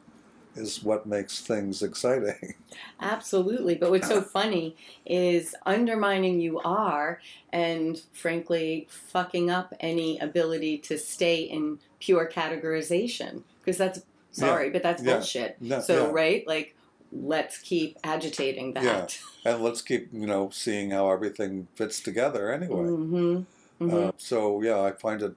[0.55, 2.55] is what makes things exciting.
[3.00, 3.74] Absolutely.
[3.74, 7.20] But what's so funny is undermining you are,
[7.53, 13.42] and frankly, fucking up any ability to stay in pure categorization.
[13.61, 14.00] Because that's,
[14.30, 15.14] sorry, but that's Yeah.
[15.14, 15.61] bullshit.
[15.61, 16.12] No, So, yeah.
[16.12, 16.46] right?
[16.46, 16.74] Like,
[17.12, 19.18] let's keep agitating that.
[19.44, 19.53] Yeah.
[19.53, 22.86] And let's keep, you know, seeing how everything fits together anyway.
[22.86, 23.40] hmm
[23.78, 25.34] hmm Uh, so yeah, I find it,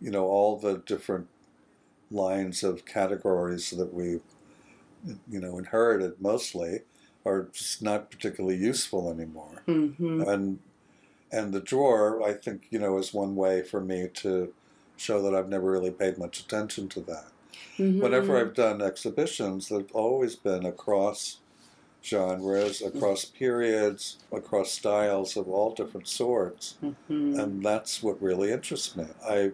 [0.00, 1.26] you know, all the different
[2.10, 4.20] lines of categories that we,
[5.04, 6.82] you know, inherited mostly
[7.24, 9.66] are just not particularly useful anymore.
[9.66, 10.60] hmm And
[11.32, 14.54] and the drawer, I think, you know, is one way for me to
[14.96, 17.32] show that I've never really paid much attention to that.
[17.78, 18.00] Mm-hmm.
[18.00, 21.42] Whenever I've done exhibitions, they've always been across
[22.04, 28.96] genres, across periods, across styles of all different sorts hmm and that's what really interests
[28.96, 29.06] me.
[29.28, 29.52] I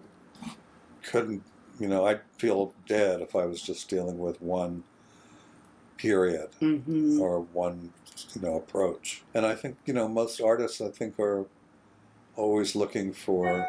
[1.03, 1.45] couldn't,
[1.79, 4.85] you know, I'd feel dead if I was just dealing with one
[5.99, 7.93] period hmm or one,
[8.35, 9.25] you know, approach.
[9.35, 11.47] And I think, you know, most artists, I think, are
[12.37, 13.67] always looking for,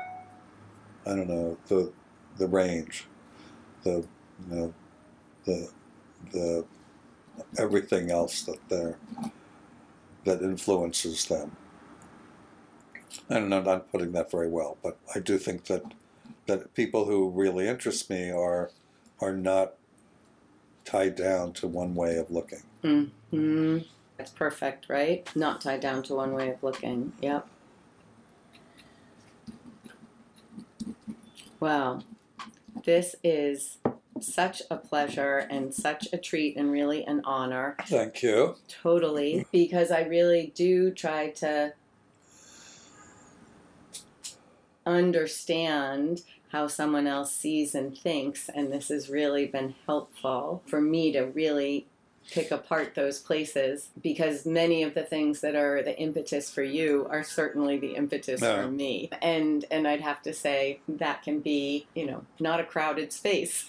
[1.05, 1.93] I don't know, the
[2.37, 3.07] the range,
[3.83, 4.07] the,
[4.39, 4.75] you know,
[5.45, 5.69] the
[6.31, 6.65] the
[7.57, 8.99] everything else that they're
[10.25, 11.57] that influences them.
[13.29, 15.93] And I'm not putting that very well, but I do think that
[16.47, 18.71] that people who really interest me are
[19.21, 19.75] are not
[20.85, 22.61] tied down to one way of looking.
[22.81, 23.77] hmm
[24.17, 25.27] That's perfect, right?
[25.35, 27.13] Not tied down to one way of looking.
[27.21, 27.47] Yep.
[31.59, 32.01] Wow.
[32.85, 33.77] This is
[34.21, 37.75] such a pleasure and such a treat and really an honor.
[37.85, 38.55] Thank you.
[38.67, 39.45] Totally.
[39.51, 41.73] Because I really do try to
[44.85, 46.21] understand
[46.51, 48.49] how someone else sees and thinks.
[48.49, 51.85] And this has really been helpful for me to really
[52.31, 57.07] pick apart those places because many of the things that are the impetus for you
[57.09, 58.61] are certainly the impetus Yeah.
[58.61, 59.09] for me.
[59.21, 63.65] And and I'd have to say that can be, you know, not a crowded space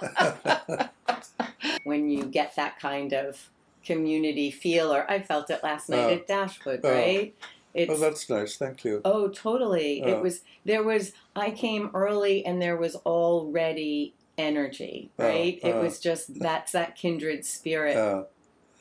[1.84, 3.48] when you get that kind of
[3.84, 6.10] community feel or I felt it last night Oh.
[6.14, 6.90] at Dashwood, Oh.
[6.92, 7.34] right?
[7.74, 8.56] It's oh, that's nice.
[8.56, 9.00] Thank you.
[9.04, 10.02] Oh, totally.
[10.04, 10.08] Oh.
[10.08, 15.58] It was there was I came early and there was already energy, Oh, right?
[15.62, 15.82] it oh.
[15.82, 18.24] was just that's that kindred spirit Uh,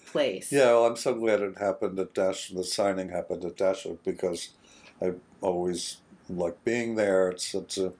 [0.07, 0.51] place.
[0.51, 2.49] yeah, well, I'm so glad it happened at Dash.
[2.49, 4.49] The signing happened at Dashwood because
[5.01, 7.29] I always like being there.
[7.29, 7.93] It's such a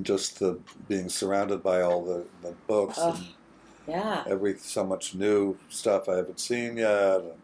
[0.00, 0.58] just the
[0.88, 3.26] being surrounded by all the, the books Oh, and
[3.86, 4.24] Yeah.
[4.26, 7.20] every so much new stuff I haven't seen yet.
[7.20, 7.41] And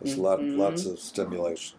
[0.00, 1.76] there's a lot lots of stimulation.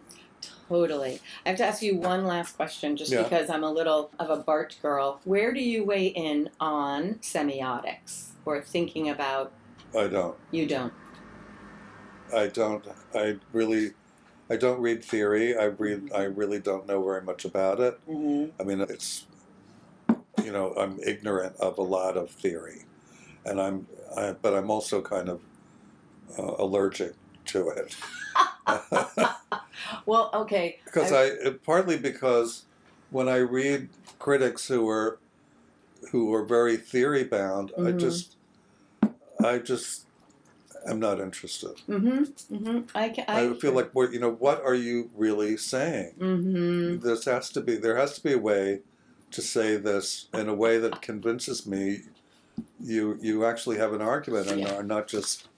[0.68, 1.20] Totally.
[1.44, 3.24] I have to ask you one last question just Yeah.
[3.24, 5.20] because I'm a little of a Barthes girl.
[5.24, 9.52] Where do you weigh in on semiotics or thinking about
[9.96, 10.36] I don't.
[10.52, 10.92] you don't?
[12.34, 12.86] I don't.
[13.14, 13.92] I really.
[14.48, 15.56] I don't read theory.
[15.56, 16.12] I read.
[16.14, 17.98] I really don't know very much about it.
[18.08, 18.60] Mm-hmm.
[18.60, 19.26] I mean, it's.
[20.44, 22.84] You know, I'm ignorant of a lot of theory,
[23.44, 23.88] and I'm.
[24.16, 25.40] I, but I'm also kind of
[26.38, 27.14] uh, allergic
[27.52, 27.96] to it
[30.06, 30.78] Well, okay.
[30.84, 32.64] because I partly because
[33.10, 33.88] when I read
[34.18, 35.18] critics who are
[36.12, 37.98] who are very theory bound, I Mhm.
[38.00, 38.36] just
[39.44, 40.06] I just
[40.86, 41.76] am not interested.
[41.88, 42.54] Mm-hmm.
[42.54, 42.78] Mm-hmm.
[42.94, 43.24] I can.
[43.28, 44.30] I, feel like what you know.
[44.32, 46.14] What are you really saying?
[46.18, 47.06] Mm-hmm.
[47.06, 47.76] This has to be.
[47.76, 48.80] There has to be a way
[49.32, 52.02] to say this in a way that convinces me
[52.80, 54.74] you you actually have an argument and Yeah.
[54.76, 55.48] are not just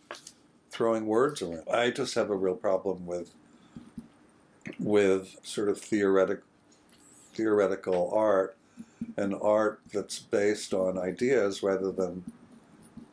[0.83, 1.62] throwing words around.
[1.72, 3.30] I just have a real problem with
[4.80, 6.41] with sort of theoretic
[7.35, 8.57] theoretical art
[9.16, 12.24] and art that's based on ideas rather than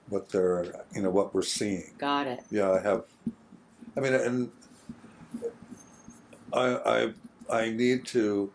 [0.07, 0.65] what they're
[0.95, 1.91] you know what we're seeing.
[1.99, 2.39] Got it.
[2.49, 3.03] Yeah, I have.
[3.95, 4.51] I mean, and
[6.51, 7.13] I
[7.51, 8.51] I I need to,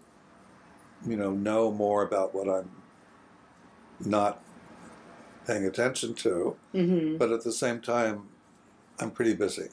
[1.06, 2.68] you know, know more about what I'm
[4.04, 4.42] not
[5.46, 7.16] paying attention to, Mm-hmm.
[7.18, 8.24] but at the same time,
[9.00, 9.68] I'm pretty busy.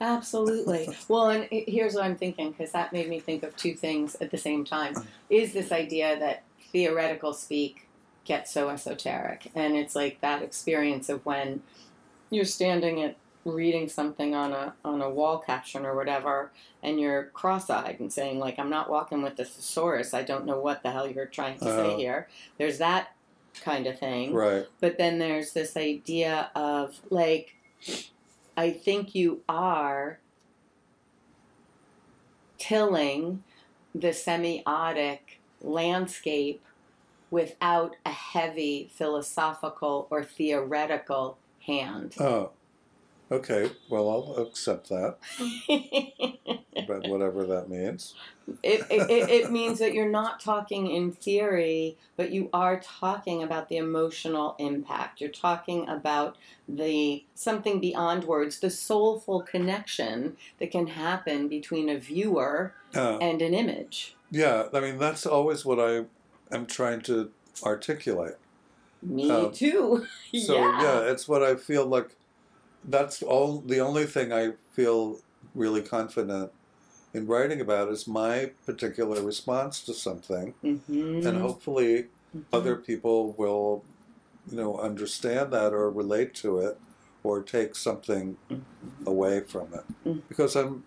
[0.00, 0.88] Absolutely.
[1.08, 4.30] Well, and here's what I'm thinking because that made me think of two things at
[4.30, 4.94] the same time.
[5.28, 6.42] Is this idea that
[6.72, 7.86] theoretical speak
[8.24, 11.62] gets so esoteric, and it's like that experience of when
[12.30, 16.50] you're standing at reading something on a on a wall caption or whatever,
[16.82, 20.14] and you're cross-eyed and saying like, "I'm not walking with the thesaurus.
[20.14, 21.96] I don't know what the hell you're trying to say Uh-huh.
[21.98, 23.14] here." There's that
[23.60, 24.32] kind of thing.
[24.32, 24.66] Right.
[24.80, 27.54] But then there's this idea of like,
[28.56, 30.18] I think you are
[32.58, 33.42] tilling
[33.94, 35.18] the semiotic
[35.60, 36.62] landscape
[37.30, 42.14] without a heavy philosophical or theoretical hand.
[42.20, 42.50] Oh.
[43.32, 43.70] Okay.
[43.88, 45.16] Well, I'll accept that,
[46.86, 48.14] but whatever that means.
[48.62, 53.68] it, it, it means that you're not talking in theory, but you are talking about
[53.68, 55.20] the emotional impact.
[55.20, 56.36] You're talking about
[56.68, 63.40] the something beyond words, the soulful connection that can happen between a viewer Uh, and
[63.40, 64.14] an image.
[64.30, 64.68] yeah.
[64.74, 66.04] I mean, that's always what I
[66.54, 67.30] am trying to
[67.64, 68.34] articulate.
[69.02, 70.06] Me Um, too.
[70.46, 71.00] So yeah.
[71.10, 72.10] it's what I feel like.
[72.84, 73.60] That's all.
[73.60, 75.20] The only thing I feel
[75.54, 76.52] really confident
[77.14, 81.26] in writing about is my particular response to something, Mhm.
[81.26, 82.44] and hopefully Mhm.
[82.52, 83.84] other people will,
[84.46, 86.80] you know, understand that or relate to it,
[87.22, 89.06] or take something Mhm.
[89.06, 89.84] away from it.
[90.04, 90.22] Mhm.
[90.28, 90.84] Because I'm,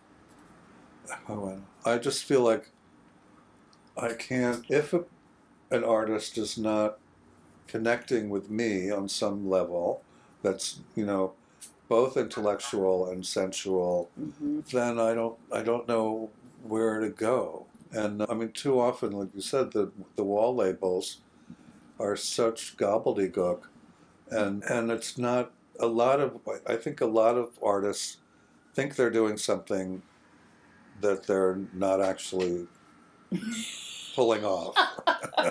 [1.29, 2.71] oh, I just feel like
[3.97, 5.05] I can't if a,
[5.71, 6.99] an artist is not
[7.67, 10.03] connecting with me on some level
[10.43, 11.33] that's you know
[11.87, 14.69] both intellectual and sensual Mhm.
[14.71, 16.31] then i don't i don't know
[16.63, 21.21] where to go and i mean too often like you said the the wall labels
[21.99, 23.61] are such gobbledygook
[24.31, 28.17] and and it's not a lot of i think a lot of artists
[28.73, 30.01] think they're doing something
[31.01, 32.67] that they're not actually
[34.15, 34.75] pulling off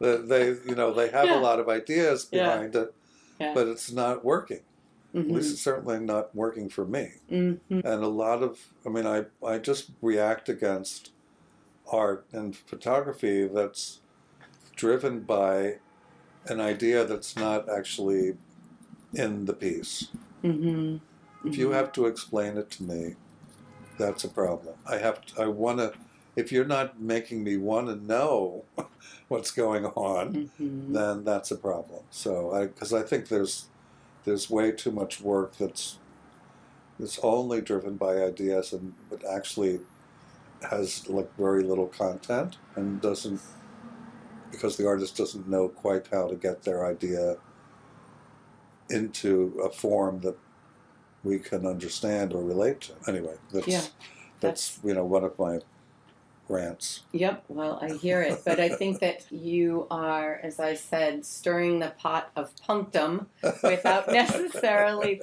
[0.00, 1.38] they, they you know they have Yeah.
[1.38, 2.44] a lot of ideas Yeah.
[2.50, 2.94] behind it
[3.38, 3.54] Yeah.
[3.54, 4.60] but it's not working
[5.14, 5.30] at Mhm.
[5.30, 7.60] least it's certainly not working for me Mhm.
[7.70, 11.12] and a lot of i mean i i just react against
[11.92, 14.02] art and photography that's
[14.76, 15.80] driven by
[16.46, 18.38] an idea that's not actually
[19.12, 21.00] in the piece Mhm.
[21.44, 21.74] if you Mhm.
[21.74, 23.16] have to explain it to me
[23.98, 25.94] that's a problem i have to, i want to
[26.36, 28.66] if you're not making me want to know
[29.28, 30.92] what's going on Mhm.
[30.94, 33.71] then that's a problem so i because i think there's
[34.24, 35.98] there's way too much work that's
[36.98, 39.80] that's only driven by ideas and but actually
[40.70, 43.40] has like very little content and doesn't
[44.50, 47.36] because the artist doesn't know quite how to get their idea
[48.90, 50.36] into a form that
[51.24, 52.92] we can understand or relate to.
[53.08, 53.82] Anyway, that's Yeah,
[54.40, 55.60] that's you know one of my
[56.48, 57.02] rants.
[57.12, 61.78] Yep, well, I hear it, but I think that you are, as I said, stirring
[61.78, 63.28] the pot of punctum
[63.62, 65.20] without necessarily,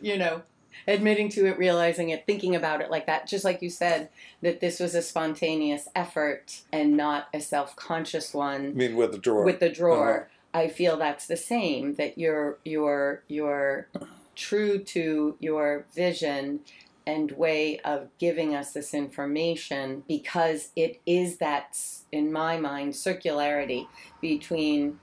[0.00, 0.42] you know,
[0.86, 3.26] admitting to it, realizing it, thinking about it like that.
[3.26, 4.08] Just like you said,
[4.42, 9.12] that this was a spontaneous effort and not a self conscious I one mean, with
[9.12, 9.44] the drawer.
[9.44, 10.22] with the drawer.
[10.22, 10.30] Uh-huh.
[10.56, 13.88] I feel that's the same, that you're, you're, you're
[14.36, 16.60] true to your vision
[17.06, 21.76] and way of giving us this information because it is that,
[22.12, 23.86] in my mind, circularity
[24.20, 24.98] between.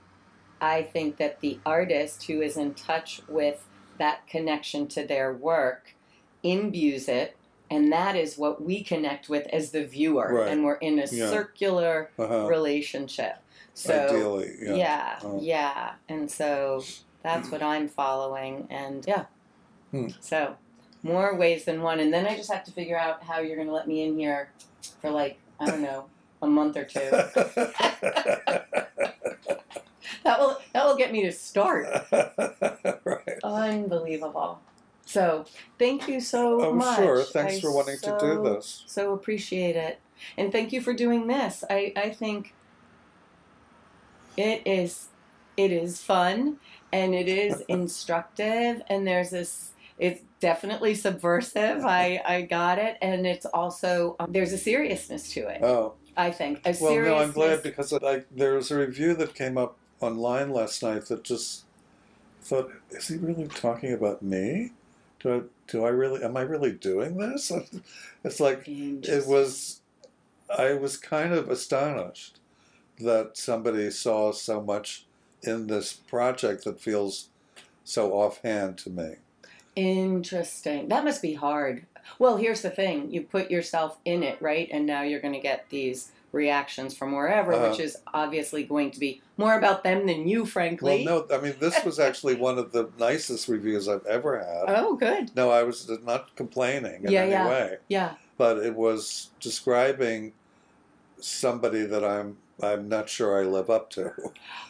[0.60, 3.66] I think that the artist who is in touch with
[3.98, 5.96] that connection to their work
[6.44, 7.36] imbues it,
[7.68, 10.48] and that is what we connect with as the viewer, Right.
[10.52, 11.30] and we're in a Yeah.
[11.30, 12.46] circular uh-huh.
[12.46, 13.38] relationship.
[13.74, 14.74] So Ideally, yeah.
[14.76, 15.40] yeah, Oh.
[15.40, 15.92] yeah.
[16.08, 16.84] And so
[17.22, 18.66] that's what I'm following.
[18.70, 19.24] And yeah.
[19.90, 20.08] Hmm.
[20.20, 20.56] So
[21.02, 22.00] more ways than one.
[22.00, 24.18] And then I just have to figure out how you're going to let me in
[24.18, 24.52] here
[25.00, 26.06] for like, I don't know,
[26.42, 27.00] a month or two.
[30.24, 31.86] That will that will get me to start.
[32.12, 33.38] right.
[33.42, 34.60] Unbelievable.
[35.04, 35.44] So
[35.78, 36.96] thank you so Oh, much.
[36.96, 37.22] sure.
[37.22, 38.84] Thanks I for wanting to do this.
[38.86, 40.00] So appreciate it.
[40.36, 41.64] And thank you for doing this.
[41.68, 42.54] I, I think
[44.36, 45.08] it is
[45.56, 46.58] it is fun
[46.92, 49.71] and it is instructive and there's this
[50.02, 51.84] it's definitely subversive.
[51.84, 55.62] I, I got it and it's also um, there's a seriousness to it.
[55.62, 59.34] Oh, I think a well, no, I'm glad because like there was a review that
[59.34, 61.64] came up online last night that just
[62.42, 64.72] thought, is he really talking about me?
[65.20, 67.52] Do I, do I really, am I really doing this?
[68.24, 69.80] It's like, it was,
[70.56, 72.38] I was kind of astonished
[73.00, 75.06] that somebody saw so much
[75.42, 77.30] in this project that feels
[77.84, 79.14] so offhand to me.
[79.76, 80.88] Interesting.
[80.88, 81.86] That must be hard.
[82.18, 84.68] Well, here's the thing you put yourself in it, right?
[84.72, 87.70] And now you're going to get these reactions from wherever, Uh-huh.
[87.70, 91.04] which is obviously going to be more about them than you, frankly.
[91.06, 94.64] Well, no, I mean, this was actually one of the nicest reviews I've ever had.
[94.74, 95.30] Oh, good.
[95.36, 97.48] No, I was not complaining in Yeah, any yeah.
[97.48, 98.14] way, Yeah.
[98.38, 100.32] but it was describing
[101.20, 104.12] somebody that I'm I'm not sure I live up to.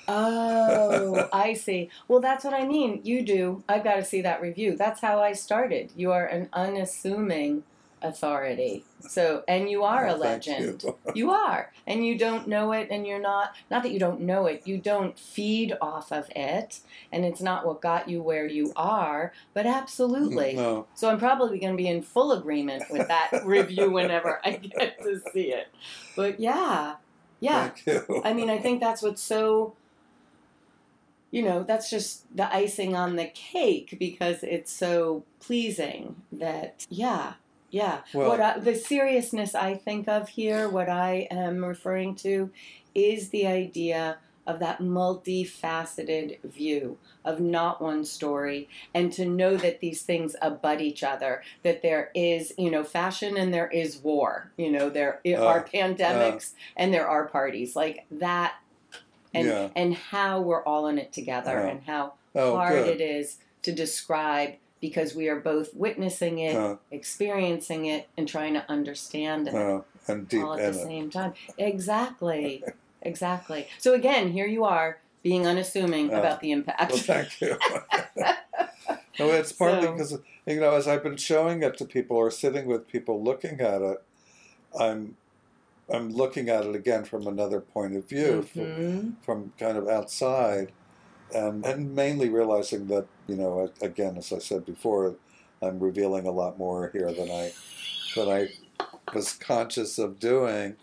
[0.09, 1.91] Oh, I see.
[2.09, 3.01] Well, that's what I mean.
[3.05, 3.63] You do.
[3.69, 4.77] I've got to see that review.
[4.77, 5.91] That's how I started.
[5.97, 7.65] You are an unassuming
[8.05, 8.85] authority.
[9.01, 10.83] So, and you are a Well, legend.
[10.83, 10.97] you.
[11.15, 11.71] You are.
[11.87, 14.79] And you don't know it, and you're not, not that you don't know it, you
[14.79, 16.81] don't feed off of it,
[17.13, 20.55] and it's not what got you where you are, but absolutely.
[20.55, 24.53] No, So I'm probably going to be in full agreement with that review whenever I
[24.53, 25.69] get to see it.
[26.17, 26.95] But yeah,
[27.43, 27.71] yeah.
[28.25, 29.75] I mean, I think that's what's so,
[31.31, 37.35] you know, that's just the icing on the cake because it's so pleasing that, yeah,
[37.71, 38.01] yeah.
[38.15, 42.51] Well- what I, the seriousness I think of here, what I am referring to,
[42.95, 49.81] is the idea of that multifaceted view of not one story and to know that
[49.81, 54.51] these things abut each other that there is you know fashion and there is war
[54.57, 58.55] you know there Uh, are pandemics and there are parties like that
[59.35, 59.69] and Yeah.
[59.77, 63.01] and how we're all in it together Uh, and how oh, hard good.
[63.01, 68.55] it is to describe because we are both witnessing it Uh, experiencing it and trying
[68.55, 71.33] to understand it uh, and deep all at the same time.
[71.57, 72.65] Exactly
[73.03, 77.57] exactly so again here you are being unassuming Uh, about the impact Well, thank you.
[79.19, 82.31] no, it's partly So- because you know, as I've been showing it to people or
[82.31, 84.03] sitting with people looking at it,
[84.79, 85.17] I'm
[85.93, 89.15] I'm looking at it again from another point of view, from, Mhm.
[89.25, 90.73] from kind of outside,
[91.33, 95.15] and and mainly realizing that you know, again, as I said before,
[95.61, 97.53] I'm revealing a lot more here than I
[98.17, 98.49] than I
[99.15, 100.75] was conscious of doing.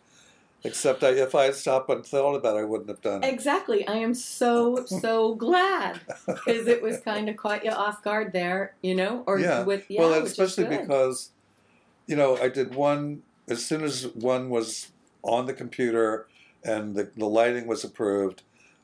[0.64, 3.28] Except I, if I had stopped and thought about it, I wouldn't have done it.
[3.34, 3.88] Exactly.
[3.88, 8.76] I am so so glad because it was kind of caught you off guard there,
[8.82, 9.64] you know, or Yeah.
[9.64, 11.32] with yeah, well, especially because,
[12.08, 14.92] you know, I did one as soon as one was
[15.24, 16.28] on the computer
[16.64, 18.44] and the, the lighting was approved,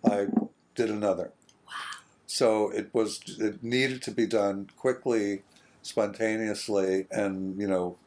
[0.10, 0.28] I
[0.76, 1.32] did another.
[1.68, 1.74] Wow.
[2.26, 5.44] So it was it needed to be done quickly,
[5.82, 7.98] spontaneously, and you know,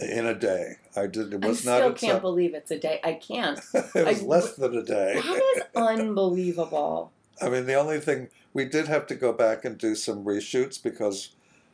[0.00, 0.76] in a day.
[0.96, 1.32] I did.
[1.34, 1.98] It was I still not.
[1.98, 3.00] can't believe it's a day.
[3.04, 3.58] I can't.
[3.74, 5.14] it was I- less than a day.
[5.14, 7.12] That is unbelievable.
[7.40, 10.80] I mean, the only thing we did have to go back and do some reshoots
[10.82, 11.30] because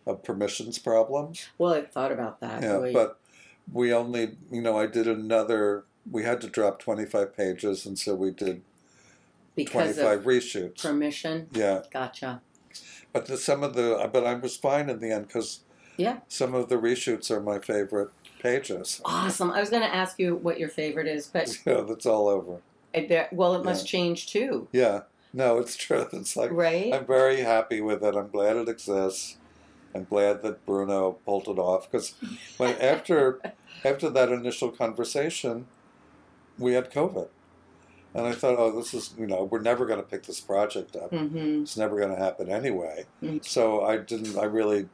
[0.06, 1.48] of permissions problems.
[1.58, 2.62] Well, I thought about that.
[2.62, 2.92] Yeah, really.
[2.92, 3.20] but
[3.72, 5.84] we only, you know, I did another.
[6.10, 8.62] We had to drop twenty-five pages, and so we did
[9.56, 10.82] twenty-five reshoots.
[10.82, 11.48] permission.
[11.52, 12.40] yeah, Gotcha.
[13.12, 15.60] but the, some of the, but I was fine in the end because
[15.98, 16.20] Yeah.
[16.28, 19.00] some of the reshoots are my favorite pages.
[19.04, 19.50] Awesome.
[19.50, 22.60] I was going to ask you what your favorite is, but Yeah, that's all over.
[22.94, 26.06] Bet, well, it must change too, Yeah, no, it's true.
[26.12, 26.92] It's like right?
[26.94, 28.14] I'm very happy with it.
[28.16, 29.36] I'm glad it exists.
[29.94, 32.14] I'm glad that Bruno pulled it off because
[32.58, 33.40] when after
[33.84, 35.66] after that initial conversation,
[36.58, 37.28] we had COVID,
[38.14, 40.96] and I thought, oh, this is you know we're never going to pick this project
[40.96, 41.10] up.
[41.12, 41.62] mm-hmm.
[41.62, 43.04] It's never going to happen anyway.
[43.22, 43.44] Mhm.
[43.44, 44.36] So I didn't.
[44.36, 44.88] I really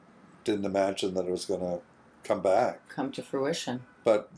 [0.45, 1.81] didn't imagine that it was going to
[2.23, 2.89] come back.
[2.89, 3.83] Come to fruition.
[4.05, 4.31] But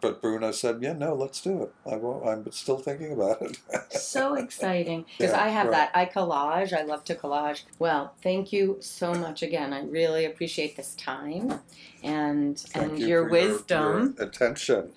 [0.00, 1.74] but Bruno said, yeah, no, let's do it.
[1.84, 3.58] I won't, I'm still thinking about it.
[3.92, 5.72] So exciting because Yeah, I have right.
[5.72, 5.90] that.
[5.94, 6.72] I collage.
[6.72, 7.64] I love to collage.
[7.78, 9.74] Well, thank you so much again.
[9.74, 11.60] I really appreciate this time
[12.02, 14.14] and Thank and you your for your- wisdom.
[14.16, 14.92] your attention.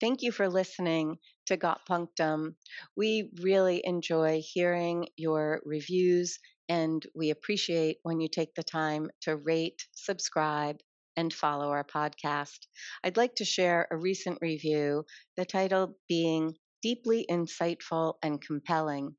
[0.00, 2.56] Thank you for listening to Got Punctum.
[2.96, 9.36] We really enjoy hearing your reviews, and we appreciate when you take the time to
[9.36, 10.80] rate, subscribe,
[11.14, 12.66] and follow our podcast.
[13.04, 15.04] I'd like to share a recent review,
[15.36, 19.16] the title being Deeply Insightful and Compelling.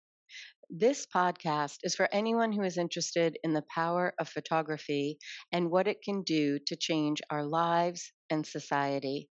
[0.70, 5.20] This podcast is for anyone who is interested in the power of photography
[5.52, 9.30] and what it can do to change our lives and society.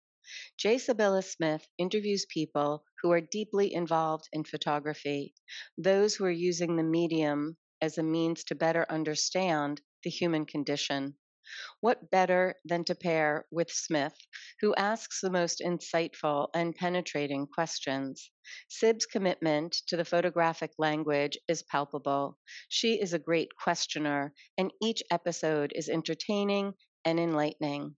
[0.58, 0.76] J.
[0.76, 5.34] Sybylla Smith interviews people who are deeply involved in photography,
[5.78, 11.16] those who are using the medium as a means to better understand the human condition.
[11.80, 14.16] What better than to pair with Smith,
[14.60, 18.30] who asks the most insightful and penetrating questions?
[18.68, 22.38] Sib's commitment to the photographic language is palpable.
[22.68, 26.74] She is a great questioner, and each episode is entertaining
[27.04, 27.94] and enlightening.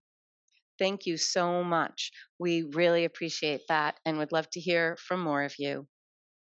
[0.78, 2.10] Thank you so much.
[2.38, 5.88] We really appreciate that and would love to hear from more of you.